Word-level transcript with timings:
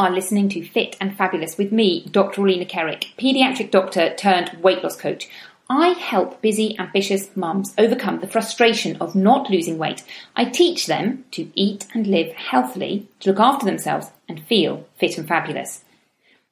Are 0.00 0.10
listening 0.10 0.48
to 0.48 0.66
Fit 0.66 0.96
and 0.98 1.14
Fabulous 1.14 1.58
with 1.58 1.72
me, 1.72 2.06
Dr. 2.10 2.40
Orlena 2.40 2.66
Kerek, 2.66 3.14
paediatric 3.18 3.70
doctor 3.70 4.14
turned 4.14 4.56
weight 4.62 4.82
loss 4.82 4.96
coach. 4.96 5.28
I 5.68 5.88
help 5.88 6.40
busy, 6.40 6.74
ambitious 6.78 7.28
mums 7.36 7.74
overcome 7.76 8.20
the 8.20 8.26
frustration 8.26 8.96
of 8.96 9.14
not 9.14 9.50
losing 9.50 9.76
weight. 9.76 10.02
I 10.34 10.46
teach 10.46 10.86
them 10.86 11.26
to 11.32 11.50
eat 11.54 11.86
and 11.92 12.06
live 12.06 12.32
healthily, 12.32 13.08
to 13.20 13.28
look 13.28 13.40
after 13.40 13.66
themselves, 13.66 14.06
and 14.26 14.42
feel 14.42 14.86
fit 14.98 15.18
and 15.18 15.28
fabulous. 15.28 15.84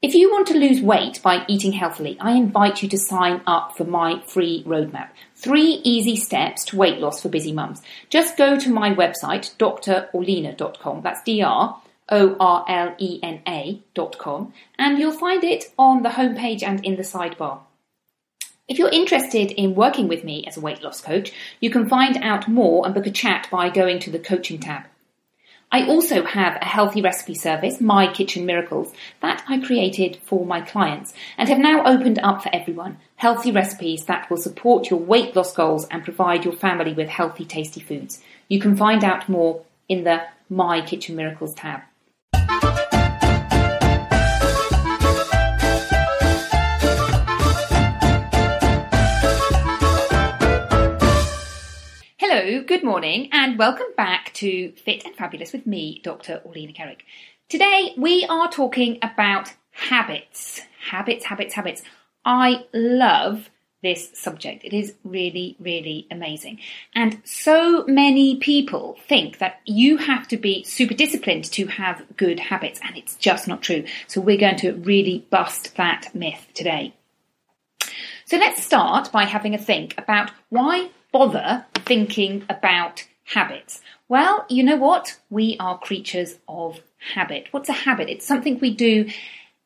If 0.02 0.14
you 0.14 0.30
want 0.30 0.46
to 0.48 0.58
lose 0.58 0.82
weight 0.82 1.22
by 1.22 1.46
eating 1.48 1.72
healthily, 1.72 2.18
I 2.20 2.32
invite 2.32 2.82
you 2.82 2.88
to 2.90 2.98
sign 2.98 3.40
up 3.46 3.78
for 3.78 3.84
my 3.84 4.20
free 4.26 4.62
roadmap. 4.66 5.08
Three 5.36 5.80
easy 5.84 6.16
steps 6.16 6.66
to 6.66 6.76
weight 6.76 6.98
loss 6.98 7.22
for 7.22 7.30
busy 7.30 7.52
mums. 7.52 7.80
Just 8.10 8.36
go 8.36 8.58
to 8.58 8.68
my 8.68 8.94
website, 8.94 9.56
drorlena.com. 9.56 11.00
That's 11.00 11.22
dr 11.22 11.87
O-R-L-E-N-A 12.10 13.82
dot 13.94 14.18
com, 14.18 14.52
and 14.78 14.98
you'll 14.98 15.12
find 15.12 15.44
it 15.44 15.72
on 15.78 16.02
the 16.02 16.10
homepage 16.10 16.62
and 16.62 16.84
in 16.84 16.96
the 16.96 17.02
sidebar. 17.02 17.60
If 18.68 18.78
you're 18.78 18.90
interested 18.90 19.50
in 19.52 19.74
working 19.74 20.08
with 20.08 20.24
me 20.24 20.44
as 20.46 20.56
a 20.56 20.60
weight 20.60 20.82
loss 20.82 21.00
coach, 21.00 21.32
you 21.58 21.70
can 21.70 21.88
find 21.88 22.18
out 22.18 22.48
more 22.48 22.84
and 22.84 22.94
book 22.94 23.06
a 23.06 23.10
chat 23.10 23.48
by 23.50 23.70
going 23.70 23.98
to 24.00 24.10
the 24.10 24.18
coaching 24.18 24.58
tab. 24.60 24.84
I 25.70 25.86
also 25.86 26.24
have 26.24 26.56
a 26.56 26.64
healthy 26.64 27.02
recipe 27.02 27.34
service, 27.34 27.78
My 27.78 28.10
Kitchen 28.10 28.46
Miracles, 28.46 28.92
that 29.20 29.44
I 29.48 29.58
created 29.58 30.18
for 30.24 30.46
my 30.46 30.62
clients 30.62 31.12
and 31.36 31.46
have 31.48 31.58
now 31.58 31.84
opened 31.84 32.18
up 32.18 32.42
for 32.42 32.54
everyone. 32.54 32.98
Healthy 33.16 33.52
recipes 33.52 34.06
that 34.06 34.30
will 34.30 34.38
support 34.38 34.88
your 34.88 34.98
weight 34.98 35.36
loss 35.36 35.54
goals 35.54 35.86
and 35.90 36.04
provide 36.04 36.44
your 36.44 36.54
family 36.54 36.94
with 36.94 37.08
healthy, 37.08 37.44
tasty 37.44 37.80
foods. 37.80 38.22
You 38.48 38.60
can 38.60 38.76
find 38.76 39.04
out 39.04 39.28
more 39.28 39.62
in 39.90 40.04
the 40.04 40.22
My 40.48 40.80
Kitchen 40.80 41.16
Miracles 41.16 41.54
tab. 41.54 41.82
Good 52.48 52.82
morning, 52.82 53.28
and 53.30 53.58
welcome 53.58 53.88
back 53.94 54.32
to 54.34 54.72
Fit 54.72 55.04
and 55.04 55.14
Fabulous 55.14 55.52
with 55.52 55.66
me, 55.66 56.00
Dr. 56.02 56.40
Orlena 56.46 56.74
Kerek. 56.74 57.00
Today 57.50 57.92
we 57.98 58.24
are 58.24 58.50
talking 58.50 58.98
about 59.02 59.52
habits. 59.70 60.62
Habits, 60.88 61.26
habits, 61.26 61.52
habits. 61.52 61.82
I 62.24 62.64
love 62.72 63.50
this 63.82 64.12
subject. 64.14 64.64
It 64.64 64.72
is 64.72 64.94
really, 65.04 65.56
really 65.60 66.06
amazing. 66.10 66.60
And 66.94 67.20
so 67.22 67.84
many 67.86 68.36
people 68.36 68.96
think 69.06 69.40
that 69.40 69.60
you 69.66 69.98
have 69.98 70.26
to 70.28 70.38
be 70.38 70.64
super 70.64 70.94
disciplined 70.94 71.44
to 71.52 71.66
have 71.66 72.02
good 72.16 72.40
habits, 72.40 72.80
and 72.82 72.96
it's 72.96 73.16
just 73.16 73.46
not 73.46 73.60
true. 73.60 73.84
So 74.06 74.22
we're 74.22 74.38
going 74.38 74.56
to 74.60 74.72
really 74.72 75.26
bust 75.28 75.76
that 75.76 76.14
myth 76.14 76.46
today. 76.54 76.94
So 78.24 78.38
let's 78.38 78.64
start 78.64 79.12
by 79.12 79.24
having 79.24 79.54
a 79.54 79.58
think 79.58 79.94
about 79.98 80.30
why 80.48 80.88
bother 81.12 81.66
thinking 81.88 82.44
about 82.48 83.06
habits? 83.24 83.80
Well, 84.08 84.46
you 84.48 84.62
know 84.62 84.76
what? 84.76 85.18
We 85.30 85.56
are 85.58 85.78
creatures 85.78 86.38
of 86.46 86.80
habit. 87.14 87.48
What's 87.50 87.68
a 87.68 87.72
habit? 87.72 88.08
It's 88.08 88.26
something 88.26 88.58
we 88.58 88.74
do 88.74 89.10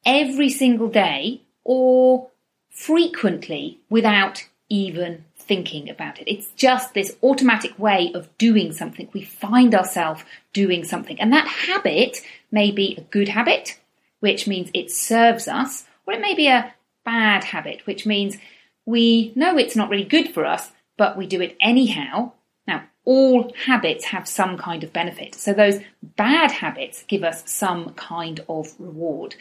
every 0.07 0.49
single 0.49 0.89
day 0.89 1.43
or 1.65 2.31
frequently 2.71 3.81
without 3.91 4.47
even 4.69 5.25
thinking 5.37 5.91
about 5.91 6.21
it. 6.21 6.31
It's 6.33 6.51
just 6.57 6.95
this 6.95 7.17
automatic 7.23 7.79
way 7.79 8.13
of 8.15 8.37
doing 8.39 8.73
something. 8.73 9.09
We 9.13 9.23
find 9.23 9.75
ourselves 9.75 10.23
doing 10.53 10.85
something. 10.85 11.21
And 11.21 11.33
that 11.33 11.47
habit 11.47 12.19
may 12.51 12.71
be 12.71 12.95
a 12.97 13.03
good 13.03 13.29
habit, 13.29 13.79
which 14.21 14.47
means 14.47 14.71
it 14.73 14.91
serves 14.91 15.49
us, 15.49 15.85
or 16.07 16.15
it 16.15 16.21
may 16.21 16.35
be 16.35 16.49
a 16.49 16.73
bad 17.05 17.45
habit, 17.45 17.87
which 17.87 18.07
means 18.07 18.39
we 18.87 19.33
know 19.35 19.59
it's 19.59 19.77
not 19.77 19.91
really 19.91 20.05
good 20.05 20.33
for 20.33 20.45
us, 20.47 20.71
but 20.97 21.17
we 21.17 21.27
do 21.27 21.41
it 21.41 21.57
anyhow. 21.61 22.33
Now, 22.67 22.85
all 23.05 23.53
habits 23.67 24.07
have 24.07 24.29
some 24.29 24.57
kind 24.57 24.85
of 24.85 24.93
benefit. 24.93 25.35
So 25.35 25.53
those 25.53 25.81
bad 26.03 26.53
habits 26.53 27.05
give 27.09 27.25
us 27.25 27.43
some 27.51 27.95
kind 27.95 28.41
of 28.49 28.75
reward. 28.79 29.35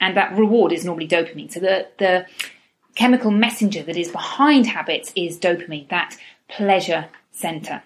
And 0.00 0.16
that 0.16 0.36
reward 0.36 0.72
is 0.72 0.84
normally 0.84 1.08
dopamine. 1.08 1.50
So 1.50 1.60
the, 1.60 1.88
the 1.98 2.26
chemical 2.94 3.30
messenger 3.30 3.82
that 3.82 3.96
is 3.96 4.10
behind 4.10 4.66
habits 4.66 5.12
is 5.16 5.38
dopamine, 5.38 5.88
that 5.88 6.16
pleasure 6.48 7.08
center. 7.32 7.82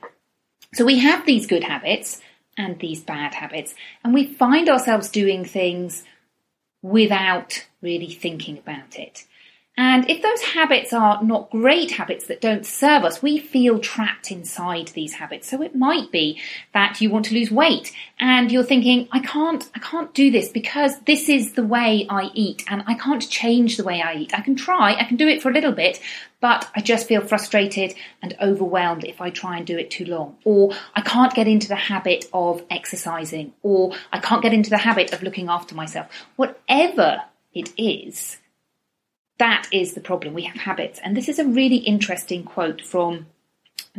So 0.74 0.84
we 0.84 0.98
have 1.00 1.26
these 1.26 1.46
good 1.46 1.64
habits 1.64 2.20
and 2.56 2.78
these 2.78 3.02
bad 3.02 3.34
habits, 3.34 3.74
and 4.04 4.12
we 4.12 4.26
find 4.26 4.68
ourselves 4.68 5.08
doing 5.08 5.44
things 5.44 6.04
without 6.82 7.66
really 7.80 8.10
thinking 8.10 8.58
about 8.58 8.98
it. 8.98 9.24
And 9.74 10.10
if 10.10 10.20
those 10.20 10.42
habits 10.42 10.92
are 10.92 11.24
not 11.24 11.50
great 11.50 11.92
habits 11.92 12.26
that 12.26 12.42
don't 12.42 12.66
serve 12.66 13.04
us, 13.04 13.22
we 13.22 13.38
feel 13.38 13.78
trapped 13.78 14.30
inside 14.30 14.88
these 14.88 15.14
habits. 15.14 15.48
So 15.48 15.62
it 15.62 15.74
might 15.74 16.12
be 16.12 16.38
that 16.74 17.00
you 17.00 17.08
want 17.08 17.24
to 17.26 17.34
lose 17.34 17.50
weight 17.50 17.90
and 18.20 18.52
you're 18.52 18.64
thinking, 18.64 19.08
I 19.12 19.20
can't, 19.20 19.66
I 19.74 19.78
can't 19.78 20.12
do 20.12 20.30
this 20.30 20.50
because 20.50 21.00
this 21.06 21.30
is 21.30 21.54
the 21.54 21.64
way 21.64 22.06
I 22.10 22.30
eat 22.34 22.64
and 22.68 22.84
I 22.86 22.94
can't 22.94 23.26
change 23.26 23.78
the 23.78 23.84
way 23.84 24.02
I 24.02 24.16
eat. 24.16 24.34
I 24.34 24.42
can 24.42 24.56
try, 24.56 24.94
I 24.94 25.04
can 25.04 25.16
do 25.16 25.26
it 25.26 25.40
for 25.40 25.48
a 25.48 25.54
little 25.54 25.72
bit, 25.72 26.00
but 26.40 26.70
I 26.76 26.82
just 26.82 27.08
feel 27.08 27.22
frustrated 27.22 27.94
and 28.20 28.36
overwhelmed 28.42 29.04
if 29.04 29.22
I 29.22 29.30
try 29.30 29.56
and 29.56 29.66
do 29.66 29.78
it 29.78 29.90
too 29.90 30.04
long. 30.04 30.36
Or 30.44 30.72
I 30.94 31.00
can't 31.00 31.32
get 31.32 31.48
into 31.48 31.68
the 31.68 31.76
habit 31.76 32.26
of 32.34 32.62
exercising 32.68 33.54
or 33.62 33.94
I 34.12 34.18
can't 34.18 34.42
get 34.42 34.52
into 34.52 34.68
the 34.68 34.76
habit 34.76 35.14
of 35.14 35.22
looking 35.22 35.48
after 35.48 35.74
myself. 35.74 36.08
Whatever 36.36 37.22
it 37.54 37.72
is, 37.78 38.36
that 39.38 39.68
is 39.72 39.94
the 39.94 40.00
problem. 40.00 40.34
We 40.34 40.42
have 40.42 40.56
habits. 40.56 41.00
And 41.02 41.16
this 41.16 41.28
is 41.28 41.38
a 41.38 41.46
really 41.46 41.78
interesting 41.78 42.44
quote 42.44 42.80
from 42.80 43.26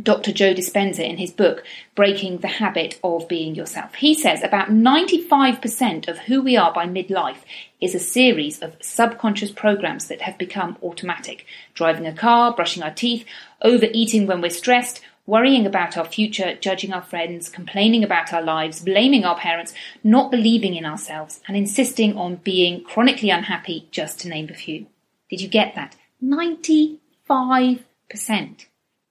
Dr. 0.02 0.32
Joe 0.32 0.56
Dispenza 0.56 1.08
in 1.08 1.18
his 1.18 1.32
book, 1.32 1.64
Breaking 1.94 2.40
the 2.40 2.48
Habit 2.48 3.00
of 3.04 3.28
Being 3.28 3.54
Yourself. 3.54 3.94
He 3.94 4.16
says 4.16 4.42
about 4.42 4.70
95% 4.70 6.08
of 6.08 6.18
who 6.18 6.42
we 6.42 6.58
are 6.58 6.74
by 6.74 6.88
midlife 6.88 7.44
is 7.80 7.94
a 7.94 8.00
series 8.00 8.64
of 8.64 8.76
subconscious 8.82 9.52
programs 9.52 10.08
that 10.08 10.22
have 10.22 10.40
become 10.40 10.78
automatic. 10.82 11.46
Driving 11.76 12.08
a 12.08 12.14
car, 12.14 12.56
brushing 12.56 12.82
our 12.82 12.94
teeth, 12.94 13.24
overeating 13.62 14.26
when 14.26 14.42
we're 14.42 14.50
stressed, 14.50 15.02
worrying 15.28 15.68
about 15.68 15.96
our 15.96 16.06
future, 16.06 16.56
judging 16.56 16.92
our 16.92 17.04
friends, 17.04 17.48
complaining 17.48 18.04
about 18.04 18.34
our 18.34 18.42
lives, 18.42 18.81
blaming 18.81 19.24
our 19.24 19.38
parents, 19.38 19.75
not 20.04 20.31
believing 20.31 20.74
in 20.74 20.86
ourselves, 20.86 21.40
and 21.48 21.56
insisting 21.56 22.18
on 22.18 22.38
being 22.38 22.84
chronically 22.84 23.30
unhappy, 23.30 23.88
just 23.92 24.19
to 24.19 24.28
name 24.28 24.50
a 24.50 24.56
few. 24.56 24.88
Did 25.33 25.41
you 25.41 25.47
get 25.47 25.74
that? 25.74 25.95
95%. 26.24 27.00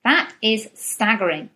That 0.04 0.32
is 0.40 0.68
staggering. 0.72 1.50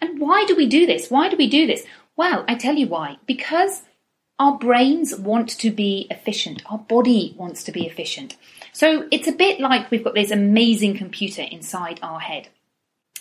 And 0.00 0.18
why 0.18 0.46
do 0.46 0.56
we 0.56 0.64
do 0.64 0.86
this? 0.86 1.10
Why 1.10 1.28
do 1.28 1.36
we 1.36 1.50
do 1.50 1.66
this? 1.66 1.84
Well, 2.16 2.46
I 2.48 2.54
tell 2.54 2.76
you 2.76 2.86
why. 2.86 3.18
Because 3.26 3.82
our 4.38 4.56
brains 4.56 5.14
want 5.14 5.50
to 5.50 5.70
be 5.70 6.06
efficient. 6.10 6.62
Our 6.64 6.78
body 6.78 7.34
wants 7.36 7.62
to 7.64 7.72
be 7.72 7.86
efficient. 7.86 8.38
So 8.72 9.06
it's 9.10 9.28
a 9.28 9.32
bit 9.32 9.60
like 9.60 9.90
we've 9.90 10.02
got 10.02 10.14
this 10.14 10.30
amazing 10.30 10.96
computer 10.96 11.42
inside 11.42 12.00
our 12.02 12.20
head. 12.20 12.48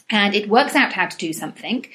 And 0.09 0.33
it 0.33 0.47
works 0.47 0.75
out 0.75 0.93
how 0.93 1.07
to 1.07 1.17
do 1.17 1.33
something, 1.33 1.87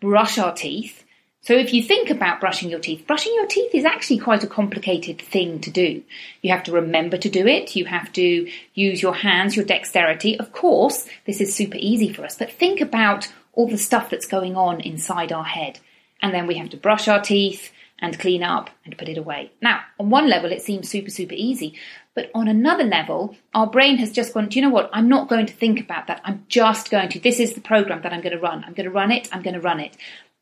brush 0.00 0.36
our 0.36 0.52
teeth, 0.52 1.04
So 1.46 1.54
if 1.54 1.72
you 1.72 1.80
think 1.80 2.10
about 2.10 2.40
brushing 2.40 2.70
your 2.70 2.80
teeth, 2.80 3.06
brushing 3.06 3.32
your 3.36 3.46
teeth 3.46 3.72
is 3.72 3.84
actually 3.84 4.18
quite 4.18 4.42
a 4.42 4.48
complicated 4.48 5.22
thing 5.22 5.60
to 5.60 5.70
do. 5.70 6.02
You 6.42 6.50
have 6.50 6.64
to 6.64 6.72
remember 6.72 7.16
to 7.18 7.28
do 7.28 7.46
it. 7.46 7.76
You 7.76 7.84
have 7.84 8.12
to 8.14 8.50
use 8.74 9.00
your 9.00 9.14
hands, 9.14 9.54
your 9.54 9.64
dexterity. 9.64 10.36
Of 10.40 10.50
course, 10.50 11.06
this 11.24 11.40
is 11.40 11.54
super 11.54 11.76
easy 11.78 12.12
for 12.12 12.24
us, 12.24 12.36
but 12.36 12.50
think 12.50 12.80
about 12.80 13.32
all 13.52 13.68
the 13.68 13.78
stuff 13.78 14.10
that's 14.10 14.26
going 14.26 14.56
on 14.56 14.80
inside 14.80 15.30
our 15.30 15.44
head. 15.44 15.78
And 16.20 16.34
then 16.34 16.48
we 16.48 16.56
have 16.56 16.70
to 16.70 16.76
brush 16.76 17.06
our 17.06 17.22
teeth 17.22 17.70
and 18.00 18.18
clean 18.18 18.42
up 18.42 18.68
and 18.84 18.98
put 18.98 19.08
it 19.08 19.16
away. 19.16 19.52
Now, 19.62 19.82
on 20.00 20.10
one 20.10 20.28
level, 20.28 20.50
it 20.50 20.62
seems 20.62 20.88
super, 20.88 21.10
super 21.10 21.34
easy. 21.36 21.74
But 22.16 22.28
on 22.34 22.48
another 22.48 22.82
level, 22.82 23.36
our 23.54 23.68
brain 23.68 23.98
has 23.98 24.10
just 24.10 24.34
gone, 24.34 24.48
do 24.48 24.58
you 24.58 24.62
know 24.62 24.74
what? 24.74 24.90
I'm 24.92 25.08
not 25.08 25.28
going 25.28 25.46
to 25.46 25.52
think 25.52 25.78
about 25.78 26.08
that. 26.08 26.22
I'm 26.24 26.44
just 26.48 26.90
going 26.90 27.10
to, 27.10 27.20
this 27.20 27.38
is 27.38 27.54
the 27.54 27.60
program 27.60 28.02
that 28.02 28.12
I'm 28.12 28.20
going 28.20 28.34
to 28.34 28.42
run. 28.42 28.64
I'm 28.64 28.74
going 28.74 28.88
to 28.88 28.90
run 28.90 29.12
it. 29.12 29.28
I'm 29.32 29.42
going 29.42 29.54
to 29.54 29.60
run 29.60 29.78
it. 29.78 29.96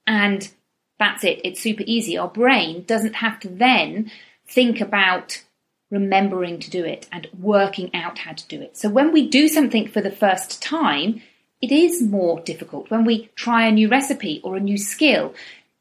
And 0.06 0.50
that's 0.98 1.24
it. 1.24 1.40
It's 1.44 1.60
super 1.60 1.84
easy. 1.86 2.16
Our 2.16 2.28
brain 2.28 2.84
doesn't 2.84 3.16
have 3.16 3.40
to 3.40 3.48
then 3.48 4.10
think 4.46 4.80
about 4.80 5.42
remembering 5.90 6.58
to 6.58 6.70
do 6.70 6.84
it 6.84 7.06
and 7.12 7.28
working 7.38 7.94
out 7.94 8.18
how 8.18 8.32
to 8.32 8.48
do 8.48 8.60
it. 8.60 8.76
So 8.76 8.88
when 8.88 9.12
we 9.12 9.28
do 9.28 9.48
something 9.48 9.88
for 9.88 10.00
the 10.00 10.10
first 10.10 10.62
time, 10.62 11.22
it 11.62 11.72
is 11.72 12.02
more 12.02 12.40
difficult. 12.40 12.90
When 12.90 13.04
we 13.04 13.30
try 13.36 13.66
a 13.66 13.72
new 13.72 13.88
recipe 13.88 14.40
or 14.44 14.56
a 14.56 14.60
new 14.60 14.76
skill, 14.76 15.34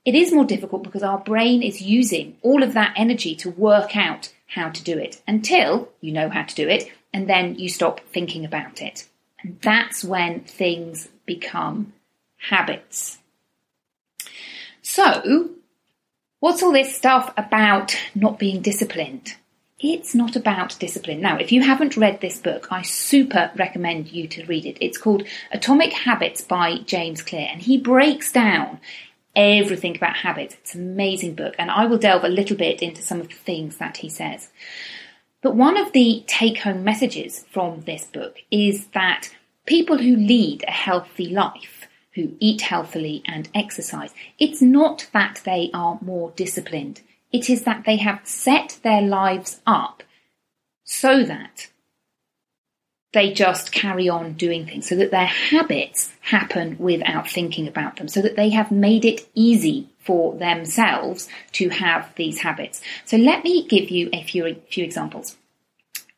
it 0.05 0.15
is 0.15 0.33
more 0.33 0.45
difficult 0.45 0.83
because 0.83 1.03
our 1.03 1.17
brain 1.17 1.63
is 1.63 1.81
using 1.81 2.37
all 2.41 2.63
of 2.63 2.73
that 2.73 2.93
energy 2.95 3.35
to 3.35 3.49
work 3.49 3.95
out 3.95 4.31
how 4.47 4.69
to 4.69 4.83
do 4.83 4.97
it 4.97 5.21
until 5.27 5.89
you 5.99 6.11
know 6.11 6.29
how 6.29 6.43
to 6.43 6.55
do 6.55 6.67
it 6.67 6.91
and 7.13 7.27
then 7.27 7.55
you 7.55 7.69
stop 7.69 7.99
thinking 8.11 8.45
about 8.45 8.81
it. 8.81 9.07
And 9.41 9.59
that's 9.61 10.03
when 10.03 10.41
things 10.41 11.09
become 11.25 11.93
habits. 12.37 13.19
So, 14.95 15.49
what's 16.39 16.61
all 16.61 16.71
this 16.71 16.95
stuff 16.95 17.33
about 17.35 17.97
not 18.13 18.37
being 18.37 18.61
disciplined? 18.61 19.37
It's 19.79 20.13
not 20.13 20.35
about 20.35 20.77
discipline. 20.77 21.19
Now, 21.19 21.37
if 21.37 21.51
you 21.51 21.63
haven't 21.63 21.97
read 21.97 22.21
this 22.21 22.39
book, 22.39 22.67
I 22.69 22.83
super 22.83 23.49
recommend 23.55 24.11
you 24.11 24.27
to 24.27 24.45
read 24.45 24.67
it. 24.67 24.77
It's 24.79 24.99
called 24.99 25.23
Atomic 25.51 25.93
Habits 25.93 26.41
by 26.41 26.77
James 26.85 27.23
Clear, 27.23 27.47
and 27.51 27.59
he 27.59 27.75
breaks 27.75 28.31
down 28.31 28.79
everything 29.35 29.95
about 29.95 30.17
habits. 30.17 30.53
It's 30.61 30.75
an 30.75 30.83
amazing 30.83 31.33
book, 31.33 31.55
and 31.57 31.71
I 31.71 31.87
will 31.87 31.97
delve 31.97 32.23
a 32.23 32.29
little 32.29 32.55
bit 32.55 32.83
into 32.83 33.01
some 33.01 33.19
of 33.19 33.29
the 33.29 33.33
things 33.33 33.77
that 33.77 33.97
he 33.97 34.09
says. 34.09 34.49
But 35.41 35.55
one 35.55 35.75
of 35.75 35.91
the 35.93 36.23
take 36.27 36.59
home 36.59 36.83
messages 36.83 37.45
from 37.49 37.81
this 37.81 38.05
book 38.05 38.43
is 38.51 38.85
that 38.93 39.29
people 39.65 39.97
who 39.97 40.15
lead 40.15 40.63
a 40.67 40.71
healthy 40.71 41.29
life 41.29 41.72
who 42.15 42.35
eat 42.39 42.61
healthily 42.61 43.23
and 43.25 43.49
exercise. 43.53 44.13
It's 44.39 44.61
not 44.61 45.07
that 45.13 45.41
they 45.45 45.69
are 45.73 45.99
more 46.01 46.31
disciplined. 46.35 47.01
It 47.31 47.49
is 47.49 47.63
that 47.63 47.83
they 47.85 47.97
have 47.97 48.21
set 48.23 48.79
their 48.83 49.01
lives 49.01 49.61
up 49.65 50.03
so 50.83 51.23
that 51.23 51.69
they 53.13 53.31
just 53.31 53.71
carry 53.71 54.09
on 54.09 54.33
doing 54.33 54.65
things, 54.65 54.89
so 54.89 54.95
that 54.95 55.11
their 55.11 55.27
habits 55.27 56.11
happen 56.21 56.75
without 56.79 57.29
thinking 57.29 57.67
about 57.67 57.97
them, 57.97 58.07
so 58.07 58.21
that 58.21 58.35
they 58.35 58.49
have 58.49 58.71
made 58.71 59.05
it 59.05 59.29
easy 59.35 59.89
for 59.99 60.35
themselves 60.35 61.29
to 61.53 61.69
have 61.69 62.13
these 62.15 62.39
habits. 62.39 62.81
So 63.05 63.17
let 63.17 63.43
me 63.43 63.67
give 63.67 63.91
you 63.91 64.09
a 64.11 64.23
few, 64.23 64.55
few 64.69 64.83
examples. 64.83 65.37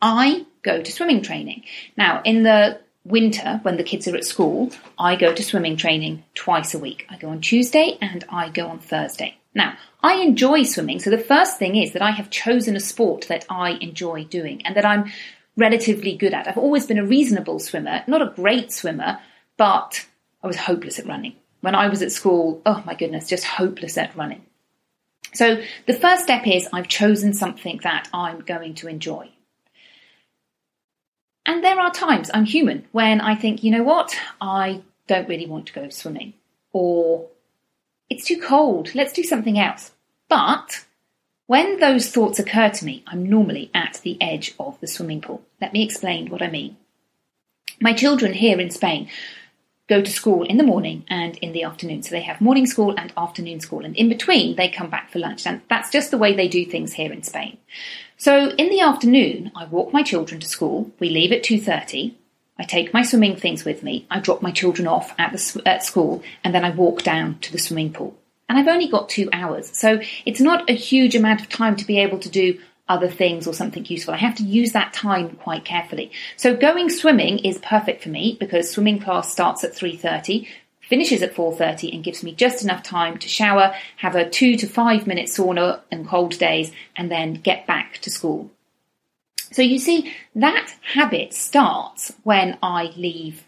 I 0.02 0.46
go 0.64 0.82
to 0.82 0.92
swimming 0.92 1.22
training. 1.22 1.64
Now, 1.98 2.22
in 2.24 2.44
the 2.44 2.80
winter, 3.06 3.60
when 3.62 3.78
the 3.78 3.84
kids 3.84 4.08
are 4.08 4.16
at 4.16 4.26
school, 4.26 4.72
I 4.98 5.16
go 5.16 5.34
to 5.34 5.44
swimming 5.44 5.78
training 5.78 6.24
twice 6.34 6.74
a 6.74 6.80
week. 6.80 7.06
I 7.10 7.18
go 7.18 7.30
on 7.30 7.40
Tuesday 7.40 7.98
and 8.02 8.26
I 8.30 8.50
go 8.50 8.68
on 8.68 8.80
Thursday. 8.80 9.38
Now, 9.54 9.78
I 10.04 10.16
enjoy 10.16 10.64
swimming, 10.64 11.00
so 11.00 11.10
the 11.10 11.18
first 11.18 11.58
thing 11.58 11.76
is 11.76 11.94
that 11.94 12.02
I 12.02 12.12
have 12.12 12.30
chosen 12.30 12.76
a 12.76 12.80
sport 12.82 13.28
that 13.30 13.46
I 13.50 13.72
enjoy 13.72 14.26
doing 14.26 14.66
and 14.66 14.76
that 14.76 14.86
I'm 14.86 15.12
relatively 15.56 16.18
good 16.18 16.34
at. 16.34 16.48
I've 16.48 16.58
always 16.58 16.86
been 16.86 17.00
a 17.00 17.06
reasonable 17.06 17.60
swimmer, 17.60 18.04
not 18.08 18.22
a 18.22 18.34
great 18.36 18.74
swimmer, 18.74 19.20
but 19.56 20.06
I 20.44 20.48
was 20.48 20.58
hopeless 20.58 21.00
at 21.00 21.08
running. 21.08 21.36
When 21.62 21.76
I 21.76 21.88
was 21.88 22.02
at 22.02 22.12
school, 22.12 22.62
oh 22.66 22.84
my 22.86 22.96
goodness, 22.96 23.30
just 23.30 23.46
hopeless 23.46 23.98
at 23.98 24.16
running. 24.16 24.46
So 25.34 25.62
the 25.88 25.94
first 25.94 26.24
step 26.24 26.46
is 26.46 26.68
I've 26.72 26.88
chosen 26.88 27.34
something 27.34 27.80
that 27.84 28.10
I'm 28.14 28.40
going 28.42 28.76
to 28.76 28.88
enjoy. 28.88 29.30
And 31.46 31.64
there 31.64 31.80
are 31.80 31.92
times, 31.92 32.32
I'm 32.34 32.46
human, 32.46 32.86
when 32.92 33.22
I 33.22 33.36
think, 33.36 33.64
you 33.64 33.72
know 33.72 33.84
what, 33.84 34.18
I 34.42 34.82
don't 35.08 35.30
really 35.30 35.46
want 35.46 35.68
to 35.68 35.74
go 35.74 35.90
swimming. 35.90 36.34
Or 36.74 37.28
it's 38.10 38.26
too 38.26 38.42
cold, 38.42 38.94
let's 38.96 39.14
do 39.14 39.24
something 39.24 39.60
else. 39.60 39.92
But 40.28 40.86
when 41.48 41.80
those 41.80 42.10
thoughts 42.10 42.40
occur 42.40 42.70
to 42.70 42.86
me, 42.86 43.04
I'm 43.06 43.30
normally 43.30 43.70
at 43.74 44.00
the 44.04 44.20
edge 44.22 44.56
of 44.60 44.80
the 44.82 44.88
swimming 44.88 45.22
pool. 45.22 45.44
Let 45.62 45.74
me 45.74 45.84
explain 45.84 46.30
what 46.30 46.42
I 46.42 46.50
mean. 46.50 46.78
My 47.80 47.94
children 47.94 48.34
here 48.34 48.60
in 48.60 48.72
Spain 48.72 49.10
go 49.88 50.02
to 50.02 50.10
school 50.10 50.44
in 50.44 50.58
the 50.58 50.64
morning 50.64 51.06
and 51.08 51.38
in 51.38 51.52
the 51.52 51.64
afternoon. 51.64 52.02
So 52.02 52.12
they 52.12 52.22
have 52.22 52.42
morning 52.42 52.66
school 52.66 52.96
and 52.98 53.14
afternoon 53.16 53.60
school, 53.60 53.86
and 53.86 53.96
in 53.96 54.10
between 54.10 54.56
they 54.56 54.70
come 54.70 54.90
back 54.90 55.12
for 55.12 55.20
lunch. 55.20 55.46
And 55.46 55.62
that's 55.70 55.92
just 55.92 56.10
the 56.10 56.18
way 56.18 56.36
they 56.36 56.48
do 56.48 56.66
things 56.66 56.94
here 56.94 57.12
in 57.12 57.22
Spain. 57.22 57.58
So 58.18 58.50
in 58.52 58.70
the 58.70 58.82
afternoon, 58.82 59.52
I 59.56 59.66
walk 59.66 59.92
my 59.92 60.04
children 60.04 60.40
to 60.40 60.48
school. 60.48 60.92
We 61.00 61.10
leave 61.10 61.32
at 61.32 61.44
2:30. 61.44 62.16
I 62.58 62.64
take 62.64 62.94
my 62.94 63.02
swimming 63.02 63.36
things 63.36 63.66
with 63.66 63.84
me. 63.84 64.06
I 64.10 64.20
drop 64.20 64.42
my 64.42 64.52
children 64.52 64.88
off 64.88 65.14
at 65.20 65.34
the 65.34 65.62
at 65.66 65.84
school 65.84 66.24
and 66.44 66.56
then 66.56 66.64
I 66.64 66.70
walk 66.70 67.04
down 67.04 67.38
to 67.42 67.52
the 67.52 67.60
swimming 67.60 67.92
pool. 67.92 68.16
And 68.48 68.58
I've 68.58 68.68
only 68.68 68.88
got 68.88 69.10
2 69.10 69.30
hours. 69.34 69.78
So 69.78 70.00
it's 70.26 70.40
not 70.40 70.70
a 70.70 70.74
huge 70.74 71.16
amount 71.16 71.42
of 71.42 71.50
time 71.50 71.76
to 71.76 71.86
be 71.86 72.00
able 72.00 72.20
to 72.20 72.30
do 72.30 72.60
other 72.88 73.10
things 73.10 73.48
or 73.48 73.54
something 73.54 73.84
useful. 73.86 74.14
I 74.14 74.18
have 74.18 74.36
to 74.36 74.44
use 74.44 74.72
that 74.74 74.94
time 74.94 75.32
quite 75.32 75.66
carefully. 75.66 76.12
So 76.38 76.56
going 76.56 76.90
swimming 76.90 77.40
is 77.40 77.58
perfect 77.58 78.04
for 78.04 78.10
me 78.10 78.38
because 78.40 78.70
swimming 78.70 79.00
class 79.00 79.32
starts 79.32 79.64
at 79.64 79.76
3:30 79.76 80.48
finishes 80.88 81.22
at 81.22 81.36
4.30 81.36 81.94
and 81.94 82.04
gives 82.04 82.24
me 82.24 82.34
just 82.34 82.64
enough 82.64 82.84
time 82.84 83.18
to 83.18 83.28
shower, 83.28 83.74
have 83.98 84.16
a 84.16 84.30
two 84.30 84.56
to 84.58 84.68
five 84.68 85.08
minute 85.08 85.28
sauna 85.28 85.82
and 85.92 86.08
cold 86.08 86.38
days, 86.38 86.72
and 86.96 87.12
then 87.12 87.36
get 87.36 87.68
back 87.68 88.00
to 88.00 88.10
school. 88.10 88.52
So 89.52 89.62
you 89.62 89.80
see, 89.80 90.14
that 90.36 90.74
habit 90.94 91.34
starts 91.34 92.14
when 92.24 92.58
I 92.62 92.92
leave 92.98 93.46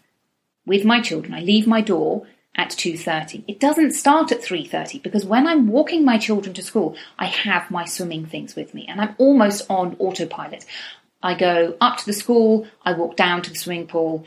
with 0.64 0.84
my 0.84 1.00
children. 1.00 1.34
I 1.34 1.40
leave 1.40 1.66
my 1.66 1.80
door 1.80 2.26
at 2.54 2.70
2.30. 2.70 3.44
It 3.46 3.60
doesn't 3.60 3.92
start 3.92 4.32
at 4.32 4.40
3.30 4.40 5.02
because 5.02 5.24
when 5.24 5.46
I'm 5.46 5.68
walking 5.68 6.04
my 6.04 6.18
children 6.18 6.54
to 6.54 6.62
school, 6.62 6.96
I 7.18 7.26
have 7.26 7.70
my 7.70 7.84
swimming 7.84 8.26
things 8.26 8.56
with 8.56 8.74
me 8.74 8.86
and 8.88 9.00
I'm 9.00 9.14
almost 9.18 9.66
on 9.70 9.96
autopilot. 9.98 10.66
I 11.22 11.34
go 11.34 11.76
up 11.80 11.98
to 11.98 12.06
the 12.06 12.12
school, 12.12 12.66
I 12.84 12.92
walk 12.92 13.16
down 13.16 13.42
to 13.42 13.50
the 13.50 13.56
swimming 13.56 13.86
pool, 13.86 14.24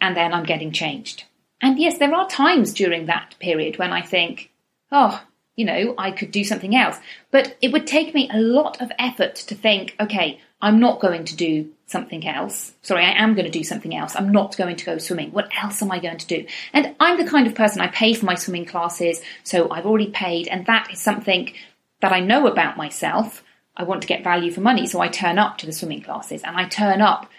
and 0.00 0.16
then 0.16 0.32
I'm 0.32 0.44
getting 0.44 0.72
changed. 0.72 1.24
And 1.60 1.78
yes, 1.78 1.98
there 1.98 2.14
are 2.14 2.28
times 2.28 2.74
during 2.74 3.06
that 3.06 3.34
period 3.38 3.78
when 3.78 3.92
I 3.92 4.02
think, 4.02 4.50
oh, 4.92 5.22
you 5.56 5.64
know, 5.64 5.94
I 5.96 6.10
could 6.10 6.30
do 6.30 6.44
something 6.44 6.76
else. 6.76 6.98
But 7.30 7.56
it 7.62 7.72
would 7.72 7.86
take 7.86 8.14
me 8.14 8.28
a 8.32 8.38
lot 8.38 8.80
of 8.80 8.92
effort 8.98 9.36
to 9.36 9.54
think, 9.54 9.96
okay, 9.98 10.40
I'm 10.60 10.80
not 10.80 11.00
going 11.00 11.24
to 11.26 11.36
do 11.36 11.70
something 11.86 12.26
else. 12.26 12.74
Sorry, 12.82 13.04
I 13.04 13.22
am 13.22 13.34
going 13.34 13.46
to 13.46 13.58
do 13.58 13.64
something 13.64 13.94
else. 13.94 14.14
I'm 14.16 14.32
not 14.32 14.56
going 14.56 14.76
to 14.76 14.84
go 14.84 14.98
swimming. 14.98 15.32
What 15.32 15.50
else 15.62 15.82
am 15.82 15.90
I 15.90 15.98
going 15.98 16.18
to 16.18 16.26
do? 16.26 16.46
And 16.72 16.94
I'm 17.00 17.16
the 17.18 17.30
kind 17.30 17.46
of 17.46 17.54
person 17.54 17.80
I 17.80 17.88
pay 17.88 18.14
for 18.14 18.26
my 18.26 18.34
swimming 18.34 18.66
classes, 18.66 19.22
so 19.44 19.70
I've 19.70 19.86
already 19.86 20.10
paid, 20.10 20.48
and 20.48 20.66
that 20.66 20.90
is 20.92 21.00
something 21.00 21.52
that 22.00 22.12
I 22.12 22.20
know 22.20 22.46
about 22.46 22.76
myself. 22.76 23.42
I 23.76 23.84
want 23.84 24.02
to 24.02 24.08
get 24.08 24.24
value 24.24 24.50
for 24.50 24.60
money, 24.60 24.86
so 24.86 25.00
I 25.00 25.08
turn 25.08 25.38
up 25.38 25.58
to 25.58 25.66
the 25.66 25.72
swimming 25.72 26.02
classes 26.02 26.42
and 26.42 26.56
I 26.56 26.66
turn 26.66 27.00
up 27.00 27.30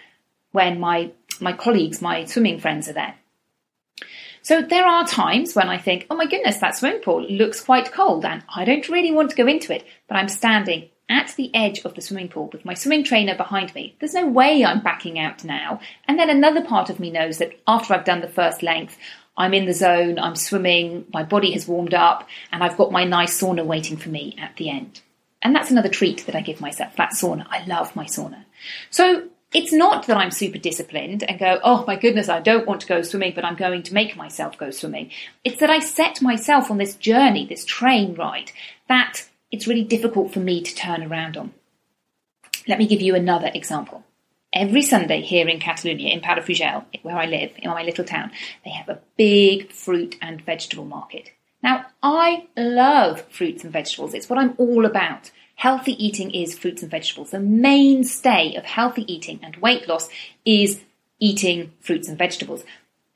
when 0.52 0.80
my 0.80 1.10
my 1.40 1.52
colleagues, 1.52 2.00
my 2.00 2.24
swimming 2.24 2.58
friends 2.58 2.88
are 2.88 2.92
there. 2.92 3.14
So 4.42 4.62
there 4.62 4.86
are 4.86 5.06
times 5.06 5.54
when 5.54 5.68
I 5.68 5.78
think, 5.78 6.06
oh 6.10 6.16
my 6.16 6.26
goodness, 6.26 6.58
that 6.58 6.76
swimming 6.76 7.02
pool 7.02 7.22
looks 7.22 7.60
quite 7.60 7.92
cold 7.92 8.24
and 8.24 8.42
I 8.54 8.64
don't 8.64 8.88
really 8.88 9.12
want 9.12 9.30
to 9.30 9.36
go 9.36 9.46
into 9.46 9.74
it, 9.74 9.84
but 10.08 10.16
I'm 10.16 10.28
standing 10.28 10.88
at 11.10 11.34
the 11.36 11.54
edge 11.54 11.80
of 11.80 11.94
the 11.94 12.02
swimming 12.02 12.28
pool 12.28 12.50
with 12.52 12.64
my 12.64 12.74
swimming 12.74 13.04
trainer 13.04 13.34
behind 13.34 13.74
me. 13.74 13.96
There's 13.98 14.14
no 14.14 14.26
way 14.26 14.64
I'm 14.64 14.82
backing 14.82 15.18
out 15.18 15.44
now. 15.44 15.80
And 16.06 16.18
then 16.18 16.30
another 16.30 16.64
part 16.64 16.90
of 16.90 17.00
me 17.00 17.10
knows 17.10 17.38
that 17.38 17.58
after 17.66 17.94
I've 17.94 18.04
done 18.04 18.20
the 18.20 18.28
first 18.28 18.62
length, 18.62 18.96
I'm 19.36 19.54
in 19.54 19.66
the 19.66 19.72
zone, 19.72 20.18
I'm 20.18 20.34
swimming, 20.34 21.06
my 21.12 21.22
body 21.22 21.52
has 21.52 21.68
warmed 21.68 21.94
up, 21.94 22.28
and 22.52 22.62
I've 22.62 22.76
got 22.76 22.92
my 22.92 23.04
nice 23.04 23.40
sauna 23.40 23.64
waiting 23.64 23.96
for 23.96 24.08
me 24.08 24.36
at 24.38 24.56
the 24.56 24.68
end. 24.68 25.00
And 25.40 25.54
that's 25.54 25.70
another 25.70 25.88
treat 25.88 26.26
that 26.26 26.34
I 26.34 26.40
give 26.40 26.60
myself, 26.60 26.96
that 26.96 27.12
sauna. 27.12 27.46
I 27.48 27.64
love 27.64 27.94
my 27.94 28.04
sauna. 28.04 28.44
So 28.90 29.28
it's 29.54 29.72
not 29.72 30.06
that 30.06 30.16
I'm 30.16 30.30
super 30.30 30.58
disciplined 30.58 31.22
and 31.22 31.38
go, 31.38 31.58
oh 31.64 31.84
my 31.86 31.96
goodness, 31.96 32.28
I 32.28 32.40
don't 32.40 32.66
want 32.66 32.82
to 32.82 32.86
go 32.86 33.00
swimming, 33.00 33.32
but 33.34 33.44
I'm 33.44 33.56
going 33.56 33.82
to 33.84 33.94
make 33.94 34.16
myself 34.16 34.58
go 34.58 34.70
swimming. 34.70 35.10
It's 35.42 35.60
that 35.60 35.70
I 35.70 35.78
set 35.78 36.20
myself 36.20 36.70
on 36.70 36.76
this 36.76 36.96
journey, 36.96 37.46
this 37.46 37.64
train 37.64 38.14
ride, 38.14 38.52
that 38.88 39.26
it's 39.50 39.66
really 39.66 39.84
difficult 39.84 40.32
for 40.32 40.40
me 40.40 40.62
to 40.62 40.74
turn 40.74 41.02
around 41.02 41.38
on. 41.38 41.54
Let 42.66 42.78
me 42.78 42.86
give 42.86 43.00
you 43.00 43.14
another 43.14 43.50
example. 43.54 44.04
Every 44.52 44.82
Sunday 44.82 45.22
here 45.22 45.48
in 45.48 45.60
Catalonia, 45.60 46.12
in 46.12 46.20
Palafrugell, 46.20 46.84
where 47.02 47.16
I 47.16 47.24
live, 47.24 47.52
in 47.56 47.70
my 47.70 47.82
little 47.82 48.04
town, 48.04 48.30
they 48.64 48.70
have 48.70 48.88
a 48.90 49.00
big 49.16 49.72
fruit 49.72 50.16
and 50.20 50.42
vegetable 50.42 50.84
market. 50.84 51.30
Now, 51.62 51.86
I 52.02 52.46
love 52.56 53.22
fruits 53.30 53.64
and 53.64 53.72
vegetables. 53.72 54.14
It's 54.14 54.28
what 54.28 54.38
I'm 54.38 54.54
all 54.58 54.84
about. 54.84 55.30
Healthy 55.58 56.04
eating 56.04 56.30
is 56.30 56.56
fruits 56.56 56.82
and 56.82 56.90
vegetables. 56.90 57.32
The 57.32 57.40
mainstay 57.40 58.54
of 58.54 58.64
healthy 58.64 59.04
eating 59.12 59.40
and 59.42 59.56
weight 59.56 59.88
loss 59.88 60.08
is 60.44 60.80
eating 61.18 61.72
fruits 61.80 62.06
and 62.06 62.16
vegetables. 62.16 62.62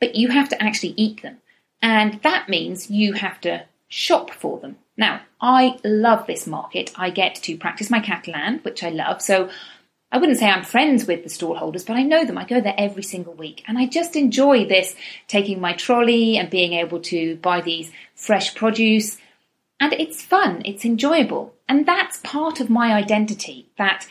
But 0.00 0.16
you 0.16 0.26
have 0.26 0.48
to 0.48 0.60
actually 0.60 0.94
eat 0.96 1.22
them. 1.22 1.38
And 1.80 2.20
that 2.22 2.48
means 2.48 2.90
you 2.90 3.12
have 3.12 3.40
to 3.42 3.66
shop 3.86 4.32
for 4.32 4.58
them. 4.58 4.78
Now, 4.96 5.20
I 5.40 5.78
love 5.84 6.26
this 6.26 6.48
market. 6.48 6.90
I 6.96 7.10
get 7.10 7.36
to 7.36 7.56
practice 7.56 7.90
my 7.90 8.00
Catalan, 8.00 8.58
which 8.64 8.82
I 8.82 8.90
love. 8.90 9.22
So 9.22 9.48
I 10.10 10.18
wouldn't 10.18 10.40
say 10.40 10.50
I'm 10.50 10.64
friends 10.64 11.06
with 11.06 11.22
the 11.22 11.30
stallholders, 11.30 11.86
but 11.86 11.94
I 11.94 12.02
know 12.02 12.24
them. 12.24 12.38
I 12.38 12.44
go 12.44 12.60
there 12.60 12.74
every 12.76 13.04
single 13.04 13.34
week. 13.34 13.62
And 13.68 13.78
I 13.78 13.86
just 13.86 14.16
enjoy 14.16 14.66
this 14.66 14.96
taking 15.28 15.60
my 15.60 15.74
trolley 15.74 16.38
and 16.38 16.50
being 16.50 16.72
able 16.72 16.98
to 17.02 17.36
buy 17.36 17.60
these 17.60 17.92
fresh 18.16 18.56
produce. 18.56 19.16
And 19.82 19.94
it's 19.94 20.22
fun, 20.22 20.62
it's 20.64 20.84
enjoyable. 20.84 21.56
And 21.68 21.86
that's 21.86 22.18
part 22.18 22.60
of 22.60 22.70
my 22.70 22.94
identity 22.94 23.66
that 23.78 24.06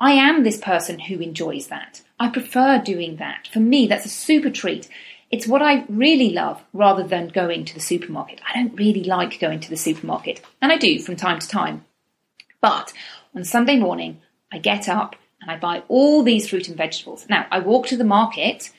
I 0.00 0.14
am 0.14 0.42
this 0.42 0.58
person 0.58 0.98
who 0.98 1.20
enjoys 1.20 1.68
that. 1.68 2.02
I 2.18 2.28
prefer 2.28 2.82
doing 2.82 3.14
that. 3.18 3.46
For 3.52 3.60
me, 3.60 3.86
that's 3.86 4.04
a 4.04 4.08
super 4.08 4.50
treat. 4.50 4.88
It's 5.30 5.46
what 5.46 5.62
I 5.62 5.84
really 5.88 6.30
love 6.30 6.60
rather 6.72 7.04
than 7.04 7.28
going 7.28 7.64
to 7.66 7.74
the 7.74 7.78
supermarket. 7.78 8.40
I 8.48 8.60
don't 8.60 8.76
really 8.76 9.04
like 9.04 9.38
going 9.38 9.60
to 9.60 9.70
the 9.70 9.76
supermarket, 9.76 10.42
and 10.60 10.72
I 10.72 10.76
do 10.76 10.98
from 10.98 11.14
time 11.14 11.38
to 11.38 11.46
time. 11.46 11.84
But 12.60 12.92
on 13.32 13.44
Sunday 13.44 13.78
morning, 13.78 14.20
I 14.50 14.58
get 14.58 14.88
up 14.88 15.14
and 15.40 15.52
I 15.52 15.56
buy 15.56 15.84
all 15.86 16.24
these 16.24 16.48
fruit 16.48 16.66
and 16.66 16.76
vegetables. 16.76 17.26
Now, 17.28 17.46
I 17.52 17.60
walk 17.60 17.86
to 17.86 17.96
the 17.96 18.02
market, 18.02 18.72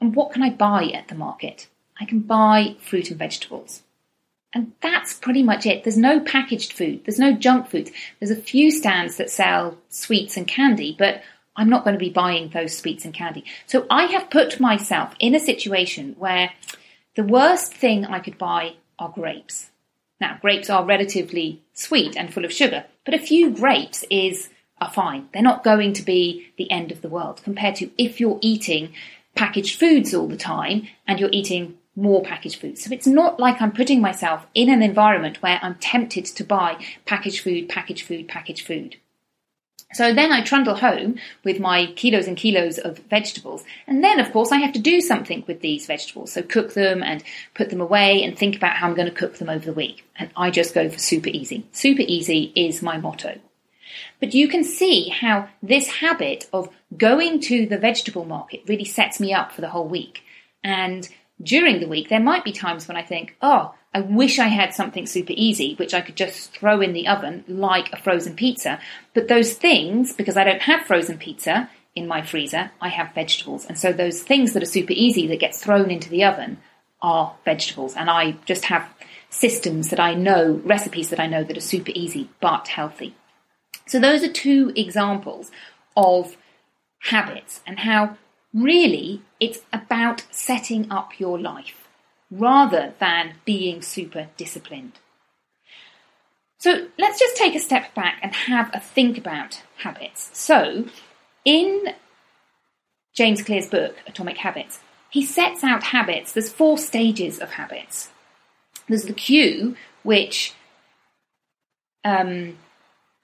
and 0.00 0.14
what 0.14 0.30
can 0.30 0.44
I 0.44 0.50
buy 0.50 0.92
at 0.94 1.08
the 1.08 1.16
market? 1.16 1.66
I 2.00 2.04
can 2.04 2.20
buy 2.20 2.76
fruit 2.78 3.10
and 3.10 3.18
vegetables. 3.18 3.82
And 4.54 4.72
that's 4.82 5.14
pretty 5.14 5.42
much 5.42 5.64
it. 5.64 5.82
There's 5.82 5.96
no 5.96 6.20
packaged 6.20 6.72
food, 6.72 7.02
there's 7.04 7.18
no 7.18 7.32
junk 7.32 7.68
food. 7.68 7.90
There's 8.18 8.30
a 8.30 8.36
few 8.36 8.70
stands 8.70 9.16
that 9.16 9.30
sell 9.30 9.78
sweets 9.88 10.36
and 10.36 10.46
candy, 10.46 10.94
but 10.98 11.22
I'm 11.56 11.68
not 11.68 11.84
going 11.84 11.94
to 11.94 12.04
be 12.04 12.10
buying 12.10 12.48
those 12.48 12.76
sweets 12.76 13.04
and 13.04 13.14
candy. 13.14 13.44
So 13.66 13.86
I 13.90 14.04
have 14.04 14.30
put 14.30 14.60
myself 14.60 15.14
in 15.18 15.34
a 15.34 15.40
situation 15.40 16.16
where 16.18 16.52
the 17.14 17.24
worst 17.24 17.74
thing 17.74 18.06
I 18.06 18.20
could 18.20 18.38
buy 18.38 18.74
are 18.98 19.10
grapes. 19.10 19.70
Now, 20.20 20.38
grapes 20.40 20.70
are 20.70 20.84
relatively 20.84 21.62
sweet 21.74 22.16
and 22.16 22.32
full 22.32 22.44
of 22.44 22.52
sugar, 22.52 22.84
but 23.04 23.14
a 23.14 23.18
few 23.18 23.50
grapes 23.50 24.04
is 24.10 24.48
are 24.80 24.90
fine. 24.90 25.28
They're 25.32 25.42
not 25.42 25.64
going 25.64 25.92
to 25.94 26.02
be 26.02 26.48
the 26.58 26.70
end 26.70 26.90
of 26.90 27.02
the 27.02 27.08
world 27.08 27.40
compared 27.44 27.76
to 27.76 27.90
if 27.96 28.20
you're 28.20 28.38
eating 28.40 28.92
packaged 29.34 29.78
foods 29.78 30.12
all 30.12 30.26
the 30.26 30.36
time 30.36 30.88
and 31.06 31.20
you're 31.20 31.30
eating 31.32 31.78
more 31.94 32.22
packaged 32.22 32.60
food. 32.60 32.78
So 32.78 32.92
it's 32.92 33.06
not 33.06 33.38
like 33.38 33.60
I'm 33.60 33.72
putting 33.72 34.00
myself 34.00 34.46
in 34.54 34.70
an 34.70 34.82
environment 34.82 35.42
where 35.42 35.58
I'm 35.62 35.74
tempted 35.76 36.24
to 36.24 36.44
buy 36.44 36.82
packaged 37.04 37.42
food, 37.42 37.68
packaged 37.68 38.06
food, 38.06 38.28
packaged 38.28 38.66
food. 38.66 38.96
So 39.92 40.14
then 40.14 40.32
I 40.32 40.42
trundle 40.42 40.76
home 40.76 41.16
with 41.44 41.60
my 41.60 41.86
kilos 41.96 42.26
and 42.26 42.36
kilos 42.36 42.78
of 42.78 42.98
vegetables. 43.10 43.62
And 43.86 44.02
then, 44.02 44.20
of 44.20 44.32
course, 44.32 44.50
I 44.50 44.56
have 44.56 44.72
to 44.72 44.78
do 44.78 45.02
something 45.02 45.44
with 45.46 45.60
these 45.60 45.86
vegetables. 45.86 46.32
So 46.32 46.42
cook 46.42 46.72
them 46.72 47.02
and 47.02 47.22
put 47.54 47.68
them 47.68 47.80
away 47.80 48.22
and 48.22 48.36
think 48.36 48.56
about 48.56 48.76
how 48.76 48.88
I'm 48.88 48.94
going 48.94 49.08
to 49.08 49.14
cook 49.14 49.36
them 49.36 49.50
over 49.50 49.64
the 49.64 49.72
week. 49.72 50.06
And 50.16 50.30
I 50.34 50.50
just 50.50 50.74
go 50.74 50.88
for 50.88 50.98
super 50.98 51.28
easy. 51.28 51.66
Super 51.72 52.02
easy 52.06 52.52
is 52.56 52.80
my 52.80 52.96
motto. 52.96 53.38
But 54.18 54.32
you 54.32 54.48
can 54.48 54.64
see 54.64 55.10
how 55.10 55.48
this 55.62 55.88
habit 55.88 56.48
of 56.54 56.70
going 56.96 57.40
to 57.40 57.66
the 57.66 57.78
vegetable 57.78 58.24
market 58.24 58.62
really 58.66 58.86
sets 58.86 59.20
me 59.20 59.34
up 59.34 59.52
for 59.52 59.60
the 59.60 59.68
whole 59.68 59.88
week. 59.88 60.22
And 60.64 61.06
during 61.42 61.80
the 61.80 61.88
week, 61.88 62.08
there 62.08 62.20
might 62.20 62.44
be 62.44 62.52
times 62.52 62.86
when 62.86 62.96
I 62.96 63.02
think, 63.02 63.36
oh, 63.42 63.74
I 63.94 64.00
wish 64.00 64.38
I 64.38 64.46
had 64.46 64.74
something 64.74 65.06
super 65.06 65.34
easy, 65.36 65.74
which 65.74 65.92
I 65.92 66.00
could 66.00 66.16
just 66.16 66.52
throw 66.52 66.80
in 66.80 66.92
the 66.92 67.08
oven 67.08 67.44
like 67.46 67.92
a 67.92 68.00
frozen 68.00 68.36
pizza. 68.36 68.78
But 69.14 69.28
those 69.28 69.52
things, 69.52 70.14
because 70.14 70.36
I 70.36 70.44
don't 70.44 70.62
have 70.62 70.86
frozen 70.86 71.18
pizza 71.18 71.68
in 71.94 72.06
my 72.06 72.22
freezer, 72.22 72.70
I 72.80 72.88
have 72.88 73.14
vegetables. 73.14 73.66
And 73.66 73.78
so 73.78 73.92
those 73.92 74.22
things 74.22 74.54
that 74.54 74.62
are 74.62 74.66
super 74.66 74.94
easy 74.94 75.26
that 75.26 75.40
get 75.40 75.54
thrown 75.54 75.90
into 75.90 76.08
the 76.08 76.24
oven 76.24 76.58
are 77.02 77.34
vegetables. 77.44 77.94
And 77.96 78.08
I 78.08 78.36
just 78.46 78.66
have 78.66 78.88
systems 79.28 79.90
that 79.90 80.00
I 80.00 80.14
know, 80.14 80.60
recipes 80.64 81.10
that 81.10 81.20
I 81.20 81.26
know 81.26 81.44
that 81.44 81.56
are 81.56 81.60
super 81.60 81.92
easy 81.94 82.30
but 82.40 82.68
healthy. 82.68 83.14
So 83.86 83.98
those 83.98 84.22
are 84.22 84.32
two 84.32 84.72
examples 84.76 85.50
of 85.96 86.36
habits 87.00 87.60
and 87.66 87.80
how 87.80 88.16
really 88.54 89.22
it's 89.40 89.60
about 89.72 90.24
setting 90.30 90.90
up 90.90 91.18
your 91.18 91.38
life 91.38 91.88
rather 92.30 92.94
than 92.98 93.34
being 93.44 93.82
super 93.82 94.28
disciplined. 94.36 94.98
So 96.58 96.86
let's 96.98 97.18
just 97.18 97.36
take 97.36 97.54
a 97.54 97.60
step 97.60 97.94
back 97.94 98.20
and 98.22 98.32
have 98.32 98.70
a 98.72 98.80
think 98.80 99.18
about 99.18 99.62
habits. 99.78 100.30
So, 100.32 100.86
in 101.44 101.88
James 103.14 103.42
Clear's 103.42 103.68
book, 103.68 103.96
Atomic 104.06 104.38
Habits, 104.38 104.80
he 105.10 105.26
sets 105.26 105.64
out 105.64 105.82
habits. 105.82 106.32
There's 106.32 106.52
four 106.52 106.78
stages 106.78 107.40
of 107.40 107.50
habits. 107.50 108.10
There's 108.88 109.04
the 109.04 109.12
cue, 109.12 109.76
which 110.02 110.54
um, 112.04 112.56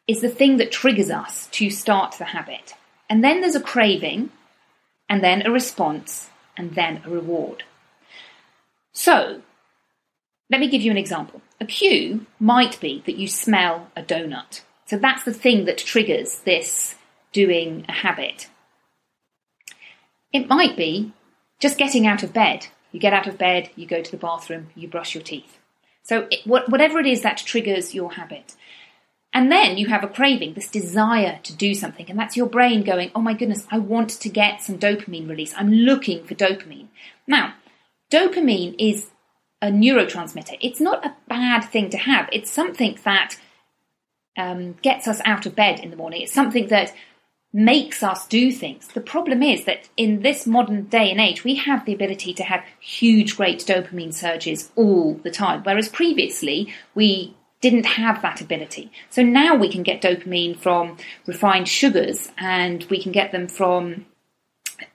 is 0.07 0.21
the 0.21 0.29
thing 0.29 0.57
that 0.59 0.73
triggers 0.73 1.11
us 1.11 1.47
to 1.53 1.71
start 1.71 2.17
the 2.19 2.25
habit. 2.25 2.75
And 3.09 3.25
then 3.25 3.41
there's 3.41 3.55
a 3.55 3.61
craving, 3.61 4.31
and 5.09 5.23
then 5.23 5.47
a 5.47 5.51
response, 5.51 6.31
and 6.57 6.75
then 6.75 7.03
a 7.05 7.11
reward. 7.11 7.65
So, 8.93 9.43
let 10.51 10.61
me 10.61 10.69
give 10.69 10.83
you 10.83 10.91
an 10.91 10.99
example. 10.99 11.43
A 11.61 11.67
cue 11.67 12.27
might 12.39 12.81
be 12.81 13.03
that 13.07 13.17
you 13.17 13.29
smell 13.29 13.91
a 13.97 14.03
donut. 14.03 14.63
So 14.87 14.97
that's 14.97 15.25
the 15.25 15.35
thing 15.35 15.67
that 15.67 15.79
triggers 15.79 16.41
this 16.41 16.95
doing 17.33 17.85
a 17.89 17.93
habit. 17.93 18.49
It 20.33 20.49
might 20.49 20.77
be 20.77 21.13
just 21.59 21.79
getting 21.79 22.07
out 22.07 22.23
of 22.23 22.33
bed. 22.33 22.69
You 22.91 23.01
get 23.01 23.13
out 23.13 23.27
of 23.27 23.37
bed, 23.37 23.71
you 23.77 23.87
go 23.87 24.03
to 24.03 24.11
the 24.11 24.17
bathroom, 24.17 24.69
you 24.75 24.89
brush 24.89 25.15
your 25.15 25.23
teeth. 25.23 25.59
So, 26.03 26.27
it, 26.31 26.47
whatever 26.47 26.99
it 26.99 27.07
is 27.07 27.21
that 27.21 27.37
triggers 27.37 27.95
your 27.95 28.13
habit. 28.13 28.55
And 29.35 29.53
then 29.53 29.77
you 29.77 29.89
have 29.89 30.03
a 30.03 30.09
craving, 30.09 30.55
this 30.55 30.71
desire 30.71 31.39
to 31.43 31.55
do 31.55 31.75
something, 31.75 32.09
and 32.09 32.19
that's 32.19 32.37
your 32.37 32.47
brain 32.47 32.83
going, 32.83 33.11
oh 33.15 33.21
my 33.21 33.35
goodness, 33.35 33.67
I 33.71 33.79
want 33.79 34.11
to 34.11 34.29
get 34.29 34.63
some 34.63 34.79
dopamine 34.79 35.29
release. 35.29 35.53
I'm 35.57 35.71
looking 35.71 36.25
for 36.25 36.35
dopamine. 36.35 36.89
Now, 37.27 37.55
dopamine 38.11 38.75
is 38.79 39.11
a 39.61 39.69
neurotransmitter. 39.69 40.57
It's 40.61 40.81
not 40.81 41.05
a 41.05 41.15
bad 41.29 41.63
thing 41.63 41.91
to 41.91 41.99
have. 41.99 42.29
It's 42.33 42.51
something 42.51 42.99
that 43.05 43.37
um, 44.39 44.75
gets 44.83 45.07
us 45.07 45.21
out 45.25 45.47
of 45.47 45.55
bed 45.55 45.81
in 45.81 45.91
the 45.91 45.97
morning. 45.97 46.23
It's 46.23 46.33
something 46.33 46.69
that 46.69 46.95
makes 47.53 48.03
us 48.03 48.27
do 48.27 48.53
things. 48.53 48.89
The 48.89 49.01
problem 49.01 49.43
is 49.43 49.65
that 49.65 49.89
in 49.97 50.21
this 50.23 50.47
modern 50.47 50.85
day 50.85 51.11
and 51.11 51.21
age, 51.21 51.45
we 51.45 51.57
have 51.57 51.85
the 51.85 51.95
ability 51.95 52.35
to 52.35 52.45
have 52.45 52.63
huge, 52.79 53.37
great 53.37 53.61
dopamine 53.61 54.13
surges 54.13 54.71
all 54.77 55.15
the 55.15 55.31
time, 55.31 55.63
whereas 55.63 55.89
previously 55.89 56.73
we 56.95 57.35
didn't 57.61 57.87
have 57.87 58.23
that 58.23 58.41
ability. 58.41 58.91
So 59.11 59.23
now 59.23 59.55
we 59.55 59.71
can 59.71 59.83
get 59.83 60.03
dopamine 60.03 60.57
from 60.57 60.97
refined 61.27 61.69
sugars 61.69 62.31
and 62.39 62.85
we 62.85 63.03
can 63.03 63.13
get 63.13 63.33
them 63.33 63.49
from 63.49 64.07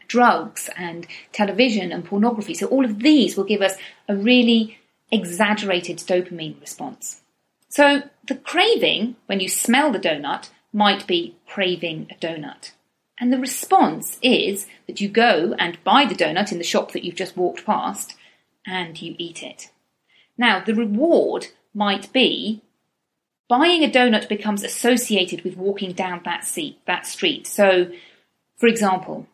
drugs 0.07 0.69
and 0.77 1.07
television 1.31 1.91
and 1.91 2.05
pornography. 2.05 2.53
So 2.53 2.67
all 2.67 2.85
of 2.85 2.99
these 2.99 3.35
will 3.35 3.43
give 3.43 3.61
us 3.61 3.75
a 4.07 4.15
really 4.15 4.77
exaggerated 5.11 5.97
dopamine 5.97 6.59
response. 6.61 7.21
So 7.69 8.03
the 8.27 8.35
craving, 8.35 9.15
when 9.25 9.39
you 9.39 9.49
smell 9.49 9.91
the 9.91 9.99
donut, 9.99 10.49
might 10.71 11.05
be 11.07 11.35
craving 11.47 12.07
a 12.11 12.15
donut. 12.15 12.71
And 13.19 13.31
the 13.31 13.39
response 13.39 14.17
is 14.21 14.67
that 14.87 15.01
you 15.01 15.07
go 15.09 15.55
and 15.59 15.83
buy 15.83 16.05
the 16.05 16.15
donut 16.15 16.51
in 16.51 16.57
the 16.57 16.63
shop 16.63 16.91
that 16.91 17.03
you've 17.03 17.15
just 17.15 17.37
walked 17.37 17.65
past 17.65 18.15
and 18.65 18.99
you 19.01 19.15
eat 19.17 19.43
it. 19.43 19.69
Now, 20.37 20.63
the 20.63 20.73
reward 20.73 21.47
might 21.73 22.11
be 22.13 22.61
buying 23.49 23.83
a 23.83 23.89
donut 23.89 24.29
becomes 24.29 24.63
associated 24.63 25.43
with 25.43 25.57
walking 25.57 25.91
down 25.91 26.21
that 26.25 26.45
seat, 26.45 26.79
that 26.85 27.05
street. 27.05 27.45
So, 27.45 27.91
for 28.57 28.67
example, 28.67 29.27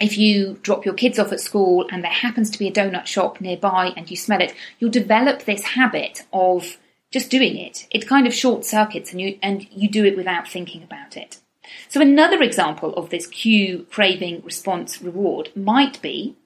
if 0.00 0.18
you 0.18 0.58
drop 0.62 0.84
your 0.84 0.94
kids 0.94 1.18
off 1.18 1.32
at 1.32 1.40
school 1.40 1.86
and 1.90 2.02
there 2.02 2.10
happens 2.10 2.50
to 2.50 2.58
be 2.58 2.68
a 2.68 2.72
donut 2.72 3.06
shop 3.06 3.40
nearby 3.40 3.92
and 3.96 4.10
you 4.10 4.16
smell 4.16 4.40
it, 4.40 4.54
you'll 4.78 4.90
develop 4.90 5.44
this 5.44 5.62
habit 5.62 6.22
of 6.32 6.78
just 7.10 7.30
doing 7.30 7.56
it. 7.56 7.86
It 7.90 8.08
kind 8.08 8.26
of 8.26 8.34
short 8.34 8.64
circuits 8.64 9.12
and 9.12 9.20
you, 9.20 9.38
and 9.42 9.66
you 9.70 9.88
do 9.88 10.04
it 10.04 10.16
without 10.16 10.48
thinking 10.48 10.82
about 10.82 11.16
it. 11.16 11.38
So 11.88 12.00
another 12.00 12.42
example 12.42 12.92
of 12.94 13.10
this 13.10 13.26
cue, 13.26 13.86
craving, 13.90 14.42
response, 14.44 15.00
reward 15.00 15.50
might 15.54 16.02
be 16.02 16.36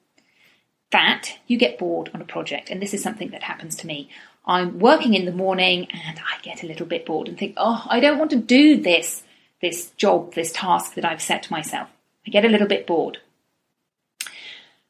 that 0.91 1.37
you 1.47 1.57
get 1.57 1.77
bored 1.77 2.09
on 2.13 2.21
a 2.21 2.25
project. 2.25 2.69
And 2.69 2.81
this 2.81 2.93
is 2.93 3.03
something 3.03 3.29
that 3.31 3.43
happens 3.43 3.75
to 3.77 3.87
me. 3.87 4.09
I'm 4.49 4.79
working 4.79 5.13
in 5.13 5.25
the 5.25 5.31
morning 5.31 5.87
and 5.91 6.19
I 6.19 6.41
get 6.41 6.63
a 6.63 6.65
little 6.65 6.87
bit 6.87 7.05
bored 7.05 7.27
and 7.27 7.37
think, 7.37 7.53
oh, 7.55 7.85
I 7.87 7.99
don't 7.99 8.17
want 8.17 8.31
to 8.31 8.37
do 8.37 8.81
this, 8.81 9.21
this 9.61 9.91
job, 9.91 10.33
this 10.33 10.51
task 10.51 10.95
that 10.95 11.05
I've 11.05 11.21
set 11.21 11.51
myself. 11.51 11.87
I 12.25 12.31
get 12.31 12.45
a 12.45 12.49
little 12.49 12.67
bit 12.67 12.87
bored. 12.87 13.19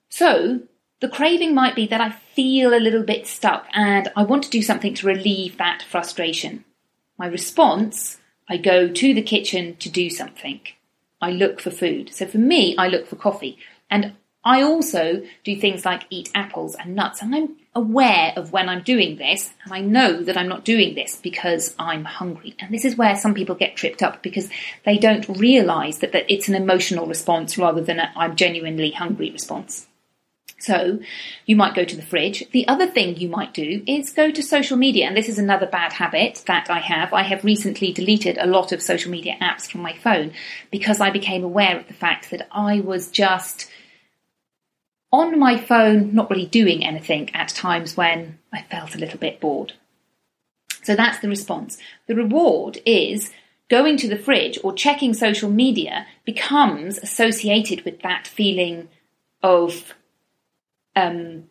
So 0.07 0.61
the 1.01 1.09
craving 1.09 1.53
might 1.53 1.75
be 1.75 1.87
that 1.87 1.99
I 1.99 2.11
feel 2.11 2.73
a 2.73 2.79
little 2.79 3.03
bit 3.03 3.27
stuck 3.27 3.67
and 3.73 4.09
I 4.15 4.23
want 4.23 4.43
to 4.43 4.49
do 4.49 4.61
something 4.61 4.93
to 4.93 5.07
relieve 5.07 5.57
that 5.57 5.83
frustration. 5.83 6.63
My 7.17 7.27
response, 7.27 8.17
I 8.47 8.55
go 8.55 8.87
to 8.87 9.13
the 9.13 9.21
kitchen 9.21 9.75
to 9.77 9.89
do 9.89 10.09
something. 10.09 10.61
I 11.21 11.31
look 11.31 11.59
for 11.59 11.69
food. 11.69 12.13
So 12.13 12.25
for 12.25 12.37
me, 12.37 12.77
I 12.77 12.87
look 12.87 13.07
for 13.07 13.17
coffee. 13.17 13.57
And 13.89 14.13
I 14.41 14.61
also 14.61 15.21
do 15.43 15.59
things 15.59 15.83
like 15.83 16.03
eat 16.09 16.31
apples 16.33 16.75
and 16.75 16.95
nuts. 16.95 17.21
And 17.21 17.35
I'm 17.35 17.57
aware 17.79 18.33
of 18.35 18.51
when 18.51 18.69
I'm 18.69 18.83
doing 18.83 19.17
this. 19.17 19.51
And 19.63 19.73
I 19.73 19.79
know 19.81 20.21
that 20.23 20.37
I'm 20.37 20.47
not 20.47 20.65
doing 20.65 20.95
this 20.95 21.15
because 21.15 21.75
I'm 21.79 22.03
hungry. 22.05 22.55
And 22.59 22.73
this 22.73 22.85
is 22.85 22.97
where 22.97 23.15
some 23.15 23.33
people 23.33 23.55
get 23.55 23.75
tripped 23.75 24.03
up 24.03 24.21
because 24.21 24.49
they 24.85 24.97
don't 24.97 25.27
realize 25.29 25.99
that, 25.99 26.11
that 26.11 26.31
it's 26.31 26.49
an 26.49 26.55
emotional 26.55 27.07
response 27.07 27.57
rather 27.57 27.81
than 27.81 27.99
a 27.99 28.11
I'm 28.15 28.35
genuinely 28.35 28.91
hungry 28.91 29.31
response. 29.31 29.87
So 30.59 30.99
you 31.45 31.55
might 31.55 31.73
go 31.73 31.85
to 31.85 31.95
the 31.95 32.01
fridge. 32.01 32.43
The 32.51 32.67
other 32.67 32.85
thing 32.85 33.15
you 33.15 33.29
might 33.29 33.53
do 33.53 33.81
is 33.87 34.11
go 34.11 34.29
to 34.29 34.43
social 34.43 34.77
media. 34.77 35.07
And 35.07 35.15
this 35.15 35.29
is 35.29 35.39
another 35.39 35.65
bad 35.65 35.93
habit 35.93 36.43
that 36.47 36.69
I 36.69 36.79
have. 36.79 37.13
I 37.13 37.23
have 37.23 37.45
recently 37.45 37.93
deleted 37.93 38.37
a 38.37 38.45
lot 38.45 38.71
of 38.71 38.81
social 38.81 39.09
media 39.09 39.37
apps 39.41 39.71
from 39.71 39.81
my 39.81 39.93
phone 39.93 40.33
because 40.69 40.99
I 40.99 41.11
became 41.11 41.43
aware 41.43 41.77
of 41.79 41.87
the 41.87 41.93
fact 41.93 42.29
that 42.31 42.47
I 42.51 42.81
was 42.81 43.09
just 43.09 43.69
on 45.11 45.39
my 45.39 45.57
phone, 45.57 46.13
not 46.13 46.29
really 46.29 46.45
doing 46.45 46.85
anything 46.85 47.33
at 47.33 47.49
times 47.49 47.97
when 47.97 48.37
I 48.53 48.61
felt 48.63 48.95
a 48.95 48.99
little 48.99 49.19
bit 49.19 49.39
bored. 49.39 49.73
So 50.83 50.95
that's 50.95 51.19
the 51.19 51.29
response. 51.29 51.77
The 52.07 52.15
reward 52.15 52.79
is 52.85 53.31
going 53.69 53.97
to 53.97 54.07
the 54.07 54.17
fridge 54.17 54.59
or 54.63 54.73
checking 54.73 55.13
social 55.13 55.49
media 55.49 56.07
becomes 56.25 56.97
associated 56.97 57.85
with 57.85 58.01
that 58.01 58.27
feeling 58.27 58.89
of 59.43 59.93
um, 60.95 61.49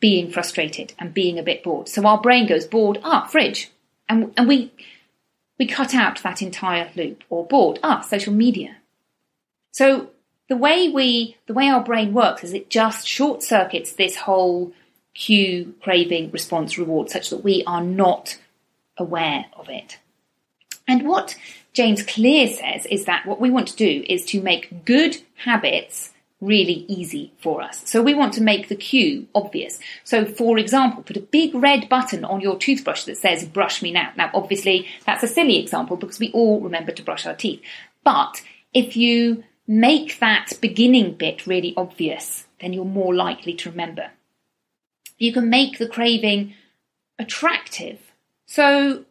being 0.00 0.30
frustrated 0.30 0.94
and 0.98 1.14
being 1.14 1.38
a 1.38 1.42
bit 1.42 1.62
bored. 1.62 1.88
So 1.88 2.04
our 2.06 2.20
brain 2.20 2.46
goes 2.46 2.66
bored, 2.66 2.98
ah, 3.04 3.26
fridge, 3.26 3.70
and 4.08 4.32
and 4.36 4.48
we 4.48 4.72
we 5.58 5.66
cut 5.66 5.94
out 5.94 6.22
that 6.22 6.42
entire 6.42 6.90
loop. 6.96 7.22
Or 7.30 7.46
bored, 7.46 7.78
ah, 7.82 8.00
social 8.00 8.32
media. 8.32 8.76
So 9.70 10.10
the 10.48 10.56
way 10.56 10.88
we 10.88 11.36
the 11.46 11.54
way 11.54 11.68
our 11.68 11.82
brain 11.82 12.12
works 12.12 12.44
is 12.44 12.52
it 12.52 12.70
just 12.70 13.06
short 13.06 13.42
circuits 13.42 13.92
this 13.92 14.16
whole 14.16 14.72
cue, 15.14 15.74
craving, 15.82 16.30
response, 16.30 16.78
reward, 16.78 17.10
such 17.10 17.30
that 17.30 17.44
we 17.44 17.62
are 17.66 17.82
not 17.82 18.38
aware 18.96 19.46
of 19.54 19.68
it. 19.68 19.98
And 20.88 21.06
what 21.06 21.36
James 21.72 22.02
Clear 22.02 22.48
says 22.48 22.86
is 22.86 23.04
that 23.04 23.26
what 23.26 23.40
we 23.40 23.50
want 23.50 23.68
to 23.68 23.76
do 23.76 24.04
is 24.08 24.24
to 24.26 24.42
make 24.42 24.84
good 24.84 25.18
habits 25.36 26.12
really 26.40 26.84
easy 26.88 27.32
for 27.38 27.62
us. 27.62 27.88
So 27.88 28.02
we 28.02 28.14
want 28.14 28.34
to 28.34 28.42
make 28.42 28.68
the 28.68 28.74
cue 28.74 29.28
obvious. 29.34 29.78
So 30.02 30.24
for 30.24 30.58
example, 30.58 31.04
put 31.04 31.16
a 31.16 31.20
big 31.20 31.54
red 31.54 31.88
button 31.88 32.24
on 32.24 32.40
your 32.40 32.58
toothbrush 32.58 33.04
that 33.04 33.16
says 33.16 33.44
brush 33.44 33.80
me 33.80 33.92
now. 33.92 34.12
Now 34.16 34.30
obviously 34.34 34.88
that's 35.06 35.22
a 35.22 35.28
silly 35.28 35.58
example 35.58 35.96
because 35.96 36.18
we 36.18 36.32
all 36.32 36.60
remember 36.60 36.90
to 36.92 37.02
brush 37.02 37.26
our 37.26 37.34
teeth. 37.34 37.62
But 38.02 38.42
if 38.74 38.96
you 38.96 39.44
make 39.66 40.18
that 40.18 40.52
beginning 40.60 41.14
bit 41.14 41.46
really 41.46 41.74
obvious, 41.76 42.46
then 42.60 42.72
you're 42.72 42.84
more 42.84 43.14
likely 43.14 43.54
to 43.54 43.70
remember. 43.70 44.10
You 45.18 45.32
can 45.32 45.48
make 45.48 45.78
the 45.78 45.88
craving 45.88 46.54
attractive. 47.18 48.00
So 48.46 49.04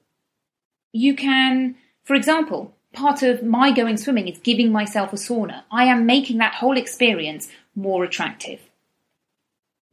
you 0.92 1.16
can, 1.16 1.76
for 2.04 2.16
example, 2.16 2.74
part 2.94 3.24
of 3.24 3.44
my 3.44 3.72
going 3.72 3.98
swimming 3.98 4.28
is 4.28 4.38
giving 4.40 4.72
myself 4.72 5.14
a 5.14 5.16
sauna. 5.16 5.64
I 5.72 5.86
am 5.86 6.06
making 6.06 6.38
that 6.40 6.56
whole 6.56 6.78
experience 6.78 7.48
more 7.76 8.04
attractive. 8.04 8.60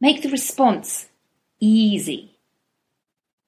Make 0.01 0.21
the 0.21 0.29
response 0.29 1.07
easy 1.59 2.37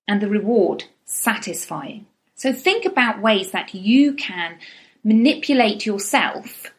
and 0.07 0.21
the 0.21 0.29
reward 0.29 0.85
satisfying. 1.05 2.07
So 2.35 2.53
think 2.53 2.85
about 2.85 3.21
ways 3.21 3.51
that 3.51 3.73
you 3.73 4.13
can 4.13 4.57
manipulate 5.03 5.85
yourself 5.85 6.71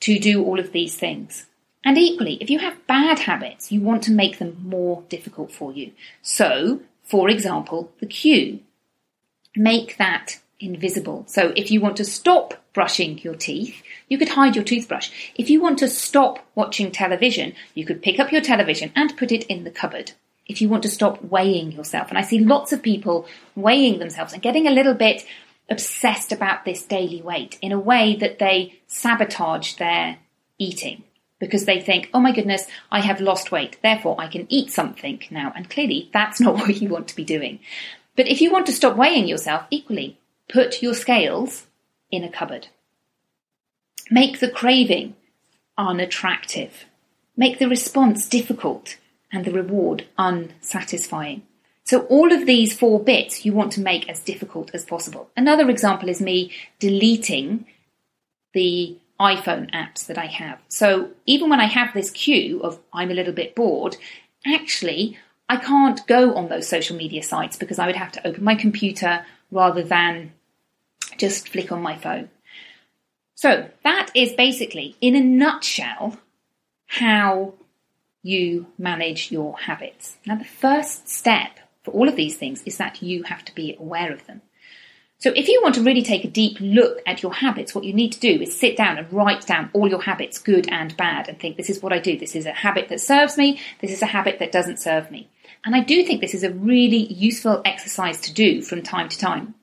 to 0.00 0.18
do 0.18 0.44
all 0.44 0.58
of 0.58 0.72
these 0.72 0.96
things. 0.96 1.46
And 1.84 1.96
equally, 1.96 2.34
if 2.40 2.50
you 2.50 2.58
have 2.58 2.86
bad 2.86 3.20
habits, 3.20 3.72
you 3.72 3.80
want 3.80 4.02
to 4.04 4.12
make 4.12 4.38
them 4.38 4.56
more 4.62 5.04
difficult 5.08 5.52
for 5.52 5.72
you. 5.72 5.92
So, 6.22 6.80
for 7.02 7.28
example, 7.28 7.92
the 8.00 8.06
cue. 8.06 8.60
Make 9.56 9.96
that 9.96 10.40
invisible. 10.60 11.24
So 11.26 11.52
if 11.56 11.70
you 11.70 11.80
want 11.80 11.96
to 11.96 12.04
stop 12.04 12.54
brushing 12.72 13.18
your 13.18 13.34
teeth, 13.34 13.82
you 14.08 14.18
could 14.18 14.30
hide 14.30 14.56
your 14.56 14.64
toothbrush. 14.64 15.10
If 15.36 15.50
you 15.50 15.60
want 15.60 15.78
to 15.78 15.88
stop 15.88 16.44
watching 16.54 16.90
television, 16.90 17.54
you 17.74 17.84
could 17.84 18.02
pick 18.02 18.18
up 18.18 18.32
your 18.32 18.40
television 18.40 18.92
and 18.94 19.16
put 19.16 19.32
it 19.32 19.44
in 19.44 19.64
the 19.64 19.70
cupboard. 19.70 20.12
If 20.46 20.60
you 20.60 20.68
want 20.68 20.82
to 20.84 20.88
stop 20.88 21.22
weighing 21.22 21.72
yourself, 21.72 22.08
and 22.08 22.18
I 22.18 22.22
see 22.22 22.38
lots 22.38 22.72
of 22.72 22.82
people 22.82 23.26
weighing 23.54 23.98
themselves 23.98 24.32
and 24.32 24.42
getting 24.42 24.66
a 24.66 24.72
little 24.72 24.94
bit 24.94 25.24
obsessed 25.70 26.32
about 26.32 26.64
this 26.64 26.84
daily 26.84 27.20
weight 27.22 27.58
in 27.60 27.72
a 27.72 27.78
way 27.78 28.16
that 28.16 28.38
they 28.38 28.80
sabotage 28.86 29.74
their 29.74 30.18
eating 30.58 31.04
because 31.38 31.66
they 31.66 31.80
think, 31.80 32.10
oh 32.12 32.20
my 32.20 32.32
goodness, 32.32 32.66
I 32.90 33.00
have 33.00 33.20
lost 33.20 33.52
weight, 33.52 33.78
therefore 33.82 34.16
I 34.18 34.28
can 34.28 34.46
eat 34.48 34.72
something 34.72 35.22
now. 35.30 35.52
And 35.54 35.70
clearly 35.70 36.10
that's 36.12 36.40
not 36.40 36.54
what 36.54 36.80
you 36.80 36.88
want 36.88 37.08
to 37.08 37.16
be 37.16 37.24
doing. 37.24 37.60
But 38.16 38.26
if 38.26 38.40
you 38.40 38.50
want 38.50 38.66
to 38.66 38.72
stop 38.72 38.96
weighing 38.96 39.28
yourself, 39.28 39.64
equally, 39.70 40.18
Put 40.48 40.82
your 40.82 40.94
scales 40.94 41.66
in 42.10 42.24
a 42.24 42.30
cupboard. 42.30 42.68
Make 44.10 44.40
the 44.40 44.50
craving 44.50 45.14
unattractive. 45.76 46.86
Make 47.36 47.58
the 47.58 47.68
response 47.68 48.26
difficult 48.26 48.96
and 49.30 49.44
the 49.44 49.52
reward 49.52 50.06
unsatisfying. 50.16 51.42
So 51.88 52.00
all 52.00 52.34
of 52.34 52.44
these 52.44 52.78
four 52.78 53.02
bits 53.02 53.46
you 53.46 53.54
want 53.54 53.72
to 53.72 53.80
make 53.80 54.10
as 54.10 54.20
difficult 54.20 54.70
as 54.74 54.84
possible. 54.84 55.30
Another 55.34 55.70
example 55.70 56.10
is 56.10 56.20
me 56.20 56.52
deleting 56.78 57.64
the 58.52 58.98
iPhone 59.18 59.70
apps 59.70 60.04
that 60.04 60.18
I 60.18 60.26
have. 60.26 60.58
So 60.68 61.12
even 61.24 61.48
when 61.48 61.60
I 61.60 61.64
have 61.64 61.94
this 61.94 62.10
cue 62.10 62.60
of 62.62 62.78
I'm 62.92 63.10
a 63.10 63.14
little 63.14 63.32
bit 63.32 63.54
bored, 63.54 63.96
actually 64.46 65.16
I 65.48 65.56
can't 65.56 66.06
go 66.06 66.34
on 66.34 66.50
those 66.50 66.68
social 66.68 66.94
media 66.94 67.22
sites 67.22 67.56
because 67.56 67.78
I 67.78 67.86
would 67.86 67.96
have 67.96 68.12
to 68.12 68.26
open 68.26 68.44
my 68.44 68.54
computer 68.54 69.24
rather 69.50 69.82
than 69.82 70.34
just 71.16 71.48
flick 71.48 71.72
on 71.72 71.80
my 71.80 71.96
phone. 71.96 72.28
So 73.34 73.70
that 73.82 74.10
is 74.14 74.32
basically, 74.32 74.94
in 75.00 75.16
a 75.16 75.20
nutshell, 75.22 76.18
how 76.84 77.54
you 78.22 78.66
manage 78.76 79.32
your 79.32 79.56
habits. 79.56 80.18
Now, 80.26 80.34
the 80.34 80.44
first 80.44 81.08
step 81.08 81.60
for 81.88 81.98
all 81.98 82.08
of 82.08 82.16
these 82.16 82.36
things 82.36 82.62
is 82.64 82.76
that 82.76 83.02
you 83.02 83.22
have 83.22 83.42
to 83.46 83.54
be 83.54 83.74
aware 83.80 84.12
of 84.12 84.26
them. 84.26 84.42
So, 85.20 85.32
if 85.34 85.48
you 85.48 85.60
want 85.62 85.74
to 85.76 85.82
really 85.82 86.02
take 86.02 86.24
a 86.24 86.28
deep 86.28 86.58
look 86.60 87.00
at 87.06 87.22
your 87.22 87.32
habits, 87.32 87.74
what 87.74 87.84
you 87.84 87.94
need 87.94 88.12
to 88.12 88.20
do 88.20 88.42
is 88.42 88.58
sit 88.58 88.76
down 88.76 88.98
and 88.98 89.12
write 89.12 89.46
down 89.46 89.70
all 89.72 89.88
your 89.88 90.02
habits, 90.02 90.38
good 90.38 90.68
and 90.70 90.96
bad, 90.96 91.28
and 91.28 91.40
think 91.40 91.56
this 91.56 91.70
is 91.70 91.82
what 91.82 91.92
I 91.92 91.98
do. 91.98 92.18
This 92.18 92.36
is 92.36 92.44
a 92.44 92.52
habit 92.52 92.90
that 92.90 93.00
serves 93.00 93.38
me. 93.38 93.58
This 93.80 93.90
is 93.90 94.02
a 94.02 94.06
habit 94.06 94.38
that 94.38 94.52
doesn't 94.52 94.78
serve 94.78 95.10
me. 95.10 95.28
And 95.64 95.74
I 95.74 95.80
do 95.80 96.04
think 96.04 96.20
this 96.20 96.34
is 96.34 96.44
a 96.44 96.52
really 96.52 97.10
useful 97.12 97.62
exercise 97.64 98.20
to 98.22 98.34
do 98.34 98.60
from 98.60 98.82
time 98.82 99.08
to 99.08 99.18
time 99.18 99.54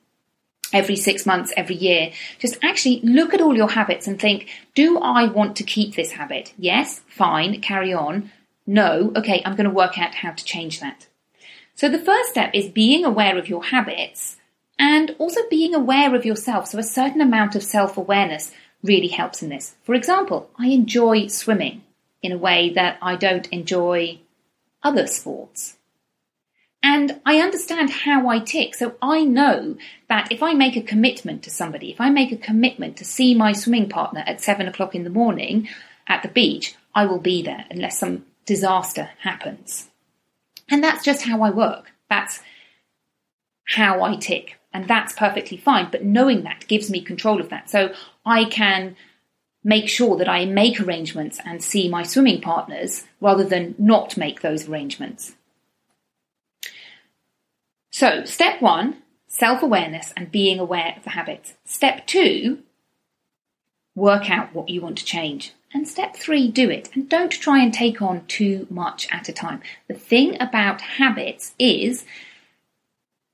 every 0.72 0.96
six 0.96 1.24
months, 1.24 1.52
every 1.56 1.76
year. 1.76 2.10
Just 2.40 2.58
actually 2.62 3.00
look 3.02 3.32
at 3.32 3.40
all 3.40 3.56
your 3.56 3.70
habits 3.70 4.08
and 4.08 4.20
think, 4.20 4.48
do 4.74 4.98
I 4.98 5.26
want 5.26 5.56
to 5.56 5.64
keep 5.64 5.94
this 5.94 6.10
habit? 6.10 6.52
Yes, 6.58 7.02
fine, 7.06 7.60
carry 7.62 7.94
on. 7.94 8.32
No, 8.66 9.12
okay, 9.14 9.42
I'm 9.44 9.54
going 9.54 9.68
to 9.68 9.74
work 9.74 9.96
out 9.96 10.16
how 10.16 10.32
to 10.32 10.44
change 10.44 10.80
that. 10.80 11.06
So 11.76 11.90
the 11.90 11.98
first 11.98 12.30
step 12.30 12.50
is 12.54 12.70
being 12.70 13.04
aware 13.04 13.36
of 13.36 13.50
your 13.50 13.62
habits 13.62 14.38
and 14.78 15.14
also 15.18 15.42
being 15.50 15.74
aware 15.74 16.14
of 16.14 16.24
yourself. 16.24 16.68
So 16.68 16.78
a 16.78 16.82
certain 16.82 17.20
amount 17.20 17.54
of 17.54 17.62
self 17.62 17.98
awareness 17.98 18.50
really 18.82 19.08
helps 19.08 19.42
in 19.42 19.50
this. 19.50 19.76
For 19.82 19.94
example, 19.94 20.50
I 20.58 20.68
enjoy 20.68 21.26
swimming 21.26 21.82
in 22.22 22.32
a 22.32 22.38
way 22.38 22.70
that 22.70 22.96
I 23.02 23.16
don't 23.16 23.46
enjoy 23.48 24.20
other 24.82 25.06
sports. 25.06 25.76
And 26.82 27.20
I 27.26 27.40
understand 27.40 27.90
how 27.90 28.28
I 28.28 28.38
tick. 28.38 28.74
So 28.74 28.94
I 29.02 29.24
know 29.24 29.76
that 30.08 30.32
if 30.32 30.42
I 30.42 30.54
make 30.54 30.76
a 30.76 30.82
commitment 30.82 31.42
to 31.42 31.50
somebody, 31.50 31.90
if 31.90 32.00
I 32.00 32.08
make 32.08 32.32
a 32.32 32.36
commitment 32.36 32.96
to 32.98 33.04
see 33.04 33.34
my 33.34 33.52
swimming 33.52 33.90
partner 33.90 34.22
at 34.26 34.40
seven 34.40 34.66
o'clock 34.66 34.94
in 34.94 35.04
the 35.04 35.10
morning 35.10 35.68
at 36.06 36.22
the 36.22 36.28
beach, 36.28 36.74
I 36.94 37.04
will 37.04 37.18
be 37.18 37.42
there 37.42 37.66
unless 37.70 37.98
some 37.98 38.24
disaster 38.46 39.10
happens. 39.20 39.88
And 40.70 40.82
that's 40.82 41.04
just 41.04 41.22
how 41.22 41.42
I 41.42 41.50
work. 41.50 41.92
That's 42.08 42.40
how 43.66 44.02
I 44.02 44.16
tick. 44.16 44.58
And 44.72 44.86
that's 44.88 45.12
perfectly 45.12 45.56
fine. 45.56 45.88
But 45.90 46.04
knowing 46.04 46.42
that 46.42 46.66
gives 46.68 46.90
me 46.90 47.00
control 47.00 47.40
of 47.40 47.48
that. 47.48 47.70
So 47.70 47.94
I 48.24 48.44
can 48.44 48.96
make 49.66 49.88
sure 49.88 50.16
that 50.16 50.28
I 50.28 50.44
make 50.44 50.80
arrangements 50.80 51.40
and 51.44 51.62
see 51.62 51.88
my 51.88 52.04
swimming 52.04 52.40
partners 52.40 53.04
rather 53.20 53.44
than 53.44 53.74
not 53.78 54.16
make 54.16 54.40
those 54.40 54.68
arrangements. 54.68 55.34
So, 57.90 58.24
step 58.24 58.62
one, 58.62 59.02
self 59.26 59.62
awareness 59.62 60.12
and 60.16 60.30
being 60.30 60.60
aware 60.60 60.94
of 60.96 61.02
the 61.02 61.10
habits. 61.10 61.54
Step 61.64 62.06
two, 62.06 62.60
work 63.96 64.30
out 64.30 64.54
what 64.54 64.68
you 64.68 64.80
want 64.80 64.98
to 64.98 65.04
change. 65.04 65.52
And 65.76 65.86
step 65.86 66.16
three, 66.16 66.48
do 66.48 66.70
it. 66.70 66.88
And 66.94 67.06
don't 67.06 67.30
try 67.30 67.62
and 67.62 67.70
take 67.70 68.00
on 68.00 68.24
too 68.28 68.66
much 68.70 69.08
at 69.12 69.28
a 69.28 69.32
time. 69.32 69.60
The 69.88 69.94
thing 69.94 70.40
about 70.40 70.80
habits 70.80 71.52
is 71.58 72.06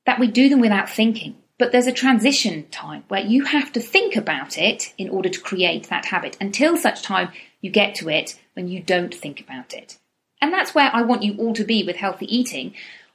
that 0.06 0.18
we 0.18 0.26
do 0.26 0.48
them 0.48 0.58
without 0.58 0.90
thinking. 0.90 1.36
But 1.56 1.70
there's 1.70 1.86
a 1.86 1.92
transition 1.92 2.66
time 2.70 3.04
where 3.06 3.24
you 3.24 3.44
have 3.44 3.72
to 3.74 3.80
think 3.80 4.16
about 4.16 4.58
it 4.58 4.92
in 4.98 5.08
order 5.08 5.28
to 5.28 5.40
create 5.40 5.88
that 5.88 6.06
habit 6.06 6.36
until 6.40 6.76
such 6.76 7.02
time 7.02 7.30
you 7.60 7.70
get 7.70 7.94
to 7.94 8.08
it 8.08 8.40
when 8.54 8.66
you 8.66 8.82
don't 8.82 9.14
think 9.14 9.40
about 9.40 9.72
it. 9.72 9.98
And 10.40 10.52
that's 10.52 10.74
where 10.74 10.90
I 10.92 11.02
want 11.02 11.22
you 11.22 11.36
all 11.36 11.54
to 11.54 11.62
be 11.64 11.84
with 11.84 11.94
healthy 11.94 12.26
eating. 12.26 12.74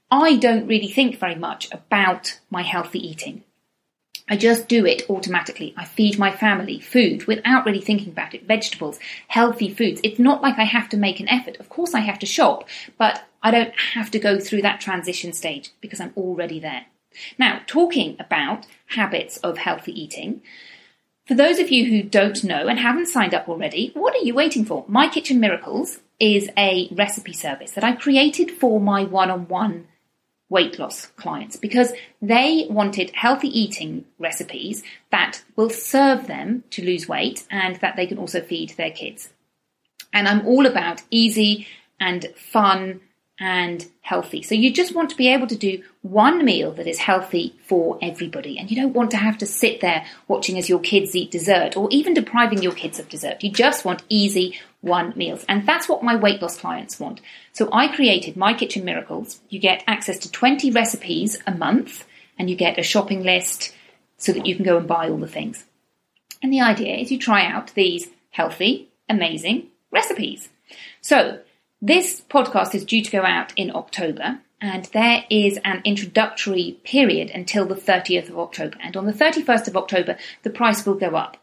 I 0.09 0.37
don't 0.37 0.67
really 0.67 0.87
think 0.87 1.19
very 1.19 1.35
much 1.35 1.67
about 1.73 2.39
my 2.49 2.61
healthy 2.61 3.05
eating. 3.05 3.43
I 4.29 4.35
just 4.35 4.67
do 4.67 4.85
it 4.85 5.09
automatically. 5.09 5.73
I 5.77 5.85
feed 5.85 6.19
my 6.19 6.31
family 6.31 6.79
food 6.79 7.25
without 7.25 7.65
really 7.65 7.81
thinking 7.81 8.09
about 8.09 8.33
it. 8.33 8.45
Vegetables, 8.45 8.99
healthy 9.29 9.73
foods. 9.73 10.01
It's 10.03 10.19
not 10.19 10.41
like 10.41 10.57
I 10.57 10.65
have 10.65 10.89
to 10.89 10.97
make 10.97 11.19
an 11.19 11.29
effort. 11.29 11.57
Of 11.59 11.69
course 11.69 11.93
I 11.93 12.01
have 12.01 12.19
to 12.19 12.25
shop, 12.25 12.67
but 12.97 13.23
I 13.41 13.51
don't 13.51 13.73
have 13.93 14.11
to 14.11 14.19
go 14.19 14.39
through 14.39 14.63
that 14.63 14.81
transition 14.81 15.31
stage 15.31 15.71
because 15.79 16.01
I'm 16.01 16.13
already 16.17 16.59
there. 16.59 16.85
Now, 17.37 17.61
talking 17.67 18.17
about 18.19 18.67
habits 18.87 19.37
of 19.37 19.59
healthy 19.59 19.99
eating, 19.99 20.41
for 21.25 21.33
those 21.33 21.59
of 21.59 21.69
you 21.69 21.85
who 21.85 22.03
don't 22.03 22.43
know 22.43 22.67
and 22.67 22.79
haven't 22.79 23.07
signed 23.07 23.33
up 23.33 23.49
already, 23.49 23.91
what 23.93 24.15
are 24.15 24.23
you 24.23 24.33
waiting 24.33 24.65
for? 24.65 24.85
My 24.87 25.07
Kitchen 25.09 25.39
Miracles 25.39 25.99
is 26.19 26.49
a 26.57 26.89
recipe 26.91 27.33
service 27.33 27.71
that 27.71 27.83
I 27.83 27.93
created 27.93 28.51
for 28.51 28.79
my 28.79 29.03
one 29.03 29.29
on 29.29 29.47
one 29.47 29.87
weight 30.49 30.79
loss 30.79 31.07
clients 31.17 31.57
because 31.57 31.91
they 32.21 32.67
wanted 32.69 33.11
healthy 33.13 33.47
eating 33.47 34.05
recipes 34.17 34.83
that 35.11 35.43
will 35.55 35.69
serve 35.69 36.27
them 36.27 36.63
to 36.69 36.83
lose 36.83 37.07
weight 37.07 37.45
and 37.51 37.75
that 37.77 37.95
they 37.95 38.07
can 38.07 38.17
also 38.17 38.41
feed 38.41 38.69
their 38.71 38.91
kids. 38.91 39.29
And 40.13 40.27
I'm 40.27 40.47
all 40.47 40.65
about 40.65 41.01
easy 41.11 41.67
and 41.99 42.27
fun 42.35 43.01
and 43.39 43.85
healthy. 44.01 44.41
So 44.41 44.55
you 44.55 44.73
just 44.73 44.95
want 44.95 45.11
to 45.11 45.15
be 45.15 45.31
able 45.31 45.47
to 45.47 45.55
do 45.55 45.83
one 46.01 46.43
meal 46.43 46.71
that 46.71 46.87
is 46.87 46.97
healthy 46.97 47.55
for 47.65 47.99
everybody. 48.01 48.57
And 48.57 48.71
you 48.71 48.75
don't 48.75 48.93
want 48.93 49.11
to 49.11 49.17
have 49.17 49.37
to 49.39 49.45
sit 49.45 49.81
there 49.81 50.05
watching 50.27 50.57
as 50.57 50.69
your 50.69 50.79
kids 50.79 51.15
eat 51.15 51.29
dessert 51.29 51.77
or 51.77 51.87
even 51.91 52.13
depriving 52.13 52.63
your 52.63 52.71
kids 52.71 52.99
of 52.99 53.09
dessert. 53.09 53.43
You 53.43 53.51
just 53.51 53.85
want 53.85 54.03
easy 54.09 54.59
one 54.81 55.13
meals. 55.15 55.45
And 55.47 55.67
that's 55.67 55.87
what 55.87 56.03
my 56.03 56.15
weight 56.15 56.41
loss 56.41 56.57
clients 56.57 56.99
want. 56.99 57.21
So 57.53 57.69
I 57.71 57.89
created 57.89 58.37
My 58.37 58.53
Kitchen 58.53 58.83
Miracles. 58.83 59.39
You 59.49 59.59
get 59.59 59.83
access 59.85 60.17
to 60.19 60.31
20 60.31 60.71
recipes 60.71 61.37
a 61.45 61.51
month 61.51 62.05
and 62.39 62.49
you 62.49 62.55
get 62.55 62.79
a 62.79 62.83
shopping 62.83 63.23
list 63.23 63.73
so 64.17 64.31
that 64.31 64.47
you 64.47 64.55
can 64.55 64.65
go 64.65 64.77
and 64.77 64.87
buy 64.87 65.09
all 65.09 65.17
the 65.17 65.27
things. 65.27 65.63
And 66.41 66.51
the 66.51 66.61
idea 66.61 66.95
is 66.95 67.11
you 67.11 67.19
try 67.19 67.45
out 67.45 67.73
these 67.75 68.07
healthy, 68.31 68.89
amazing 69.09 69.67
recipes. 69.91 70.49
So 71.01 71.39
this 71.81 72.21
podcast 72.29 72.73
is 72.73 72.85
due 72.85 73.03
to 73.03 73.11
go 73.11 73.23
out 73.23 73.53
in 73.55 73.75
October, 73.75 74.39
and 74.59 74.85
there 74.85 75.23
is 75.29 75.59
an 75.63 75.81
introductory 75.85 76.79
period 76.83 77.29
until 77.29 77.65
the 77.65 77.75
30th 77.75 78.29
of 78.29 78.39
October. 78.39 78.77
And 78.81 78.97
on 78.97 79.05
the 79.05 79.13
31st 79.13 79.67
of 79.67 79.77
October, 79.77 80.17
the 80.43 80.49
price 80.49 80.85
will 80.85 80.95
go 80.95 81.15
up. 81.15 81.37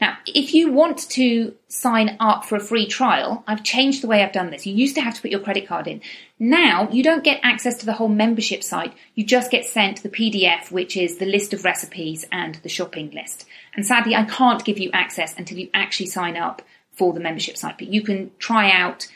Now, 0.00 0.18
if 0.26 0.54
you 0.54 0.72
want 0.72 1.10
to 1.10 1.54
sign 1.68 2.16
up 2.20 2.44
for 2.44 2.56
a 2.56 2.60
free 2.60 2.86
trial, 2.86 3.42
I've 3.46 3.64
changed 3.64 4.02
the 4.02 4.06
way 4.06 4.22
I've 4.22 4.32
done 4.32 4.50
this. 4.50 4.66
You 4.66 4.74
used 4.74 4.94
to 4.94 5.00
have 5.00 5.14
to 5.14 5.20
put 5.20 5.30
your 5.32 5.40
credit 5.40 5.66
card 5.66 5.88
in. 5.88 6.00
Now, 6.38 6.88
you 6.90 7.02
don't 7.02 7.24
get 7.24 7.40
access 7.42 7.76
to 7.78 7.86
the 7.86 7.94
whole 7.94 8.08
membership 8.08 8.62
site. 8.62 8.94
You 9.14 9.24
just 9.24 9.50
get 9.50 9.64
sent 9.64 10.02
the 10.02 10.08
PDF, 10.08 10.70
which 10.70 10.96
is 10.96 11.18
the 11.18 11.26
list 11.26 11.52
of 11.52 11.64
recipes 11.64 12.24
and 12.30 12.54
the 12.56 12.68
shopping 12.68 13.10
list. 13.10 13.46
And 13.74 13.84
sadly, 13.84 14.14
I 14.14 14.24
can't 14.24 14.64
give 14.64 14.78
you 14.78 14.90
access 14.92 15.36
until 15.36 15.58
you 15.58 15.70
actually 15.74 16.06
sign 16.06 16.36
up 16.36 16.62
for 16.92 17.12
the 17.12 17.20
membership 17.20 17.56
site, 17.56 17.78
but 17.78 17.88
you 17.88 18.02
can 18.02 18.30
try 18.38 18.70
out 18.70 19.08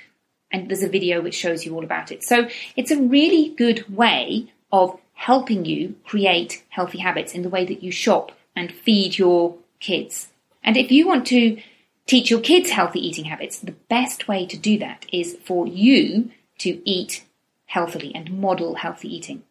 and 0.50 0.68
there's 0.68 0.82
a 0.82 0.88
video 0.88 1.20
which 1.20 1.34
shows 1.34 1.64
you 1.64 1.74
all 1.74 1.84
about 1.84 2.10
it. 2.10 2.24
So 2.24 2.48
it's 2.76 2.90
a 2.90 3.00
really 3.00 3.50
good 3.50 3.88
way 3.94 4.52
of 4.72 4.98
helping 5.14 5.64
you 5.64 5.96
create 6.04 6.62
healthy 6.68 6.98
habits 6.98 7.34
in 7.34 7.42
the 7.42 7.48
way 7.48 7.64
that 7.64 7.82
you 7.82 7.90
shop 7.90 8.32
and 8.54 8.72
feed 8.72 9.18
your 9.18 9.56
kids. 9.80 10.28
And 10.62 10.76
if 10.76 10.90
you 10.90 11.06
want 11.06 11.26
to 11.28 11.60
teach 12.06 12.30
your 12.30 12.40
kids 12.40 12.70
healthy 12.70 13.06
eating 13.06 13.26
habits, 13.26 13.58
the 13.58 13.72
best 13.88 14.28
way 14.28 14.46
to 14.46 14.56
do 14.56 14.78
that 14.78 15.06
is 15.12 15.36
for 15.44 15.66
you 15.66 16.30
to 16.58 16.80
eat 16.88 17.24
healthily 17.66 18.12
and 18.14 18.40
model 18.40 18.76
healthy 18.76 19.14
eating. 19.14 19.42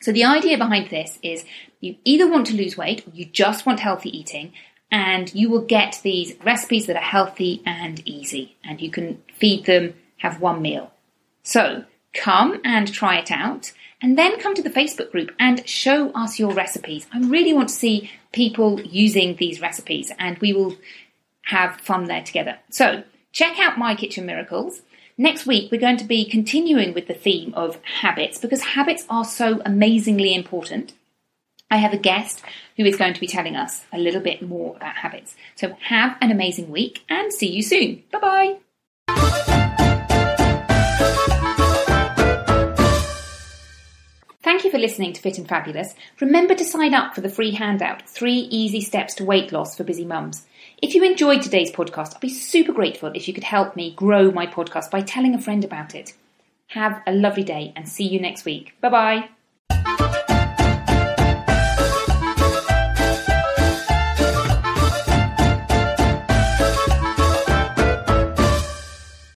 So 0.00 0.12
the 0.12 0.24
idea 0.24 0.58
behind 0.58 0.90
this 0.90 1.18
is 1.22 1.44
you 1.80 1.96
either 2.04 2.28
want 2.28 2.46
to 2.48 2.56
lose 2.56 2.76
weight 2.76 3.06
or 3.06 3.10
you 3.14 3.24
just 3.24 3.66
want 3.66 3.80
healthy 3.80 4.16
eating 4.16 4.52
and 4.90 5.32
you 5.34 5.48
will 5.48 5.62
get 5.62 6.00
these 6.02 6.34
recipes 6.44 6.86
that 6.86 6.96
are 6.96 7.02
healthy 7.02 7.62
and 7.64 8.06
easy 8.06 8.56
and 8.64 8.80
you 8.80 8.90
can 8.90 9.22
feed 9.34 9.64
them 9.64 9.94
have 10.22 10.40
one 10.40 10.62
meal. 10.62 10.92
So 11.42 11.84
come 12.14 12.60
and 12.64 12.92
try 12.92 13.18
it 13.18 13.30
out 13.30 13.72
and 14.00 14.16
then 14.16 14.38
come 14.38 14.54
to 14.54 14.62
the 14.62 14.70
Facebook 14.70 15.10
group 15.10 15.32
and 15.38 15.68
show 15.68 16.10
us 16.12 16.38
your 16.38 16.52
recipes. 16.52 17.06
I 17.12 17.18
really 17.20 17.52
want 17.52 17.68
to 17.68 17.74
see 17.74 18.10
people 18.32 18.80
using 18.80 19.36
these 19.36 19.60
recipes 19.60 20.12
and 20.18 20.38
we 20.38 20.52
will 20.52 20.76
have 21.42 21.80
fun 21.80 22.04
there 22.04 22.22
together. 22.22 22.58
So 22.70 23.02
check 23.32 23.58
out 23.58 23.78
My 23.78 23.96
Kitchen 23.96 24.24
Miracles. 24.24 24.82
Next 25.18 25.44
week, 25.44 25.70
we're 25.70 25.80
going 25.80 25.98
to 25.98 26.04
be 26.04 26.24
continuing 26.24 26.94
with 26.94 27.08
the 27.08 27.14
theme 27.14 27.52
of 27.54 27.78
habits 28.00 28.38
because 28.38 28.62
habits 28.62 29.04
are 29.10 29.24
so 29.24 29.60
amazingly 29.64 30.34
important. 30.34 30.92
I 31.70 31.76
have 31.78 31.92
a 31.92 31.98
guest 31.98 32.42
who 32.76 32.84
is 32.84 32.96
going 32.96 33.14
to 33.14 33.20
be 33.20 33.26
telling 33.26 33.56
us 33.56 33.84
a 33.92 33.98
little 33.98 34.20
bit 34.20 34.40
more 34.40 34.76
about 34.76 34.96
habits. 34.96 35.34
So 35.56 35.76
have 35.80 36.16
an 36.20 36.30
amazing 36.30 36.70
week 36.70 37.02
and 37.08 37.32
see 37.32 37.50
you 37.50 37.62
soon. 37.62 38.04
Bye 38.12 38.20
bye. 38.20 38.61
Thank 44.52 44.64
you 44.64 44.70
for 44.70 44.76
listening 44.76 45.14
to 45.14 45.20
Fit 45.22 45.38
and 45.38 45.48
Fabulous. 45.48 45.94
Remember 46.20 46.54
to 46.54 46.62
sign 46.62 46.92
up 46.92 47.14
for 47.14 47.22
the 47.22 47.30
free 47.30 47.52
handout, 47.52 48.06
Three 48.06 48.36
Easy 48.50 48.82
Steps 48.82 49.14
to 49.14 49.24
Weight 49.24 49.50
Loss 49.50 49.78
for 49.78 49.82
Busy 49.82 50.04
Mums. 50.04 50.44
If 50.82 50.94
you 50.94 51.02
enjoyed 51.02 51.40
today's 51.40 51.72
podcast, 51.72 52.14
I'd 52.14 52.20
be 52.20 52.28
super 52.28 52.74
grateful 52.74 53.12
if 53.14 53.26
you 53.26 53.32
could 53.32 53.44
help 53.44 53.76
me 53.76 53.94
grow 53.94 54.30
my 54.30 54.46
podcast 54.46 54.90
by 54.90 55.00
telling 55.00 55.34
a 55.34 55.40
friend 55.40 55.64
about 55.64 55.94
it. 55.94 56.12
Have 56.66 57.00
a 57.06 57.14
lovely 57.14 57.44
day 57.44 57.72
and 57.74 57.88
see 57.88 58.06
you 58.06 58.20
next 58.20 58.44
week. 58.44 58.74
Bye 58.82 59.30
bye. 59.70 60.11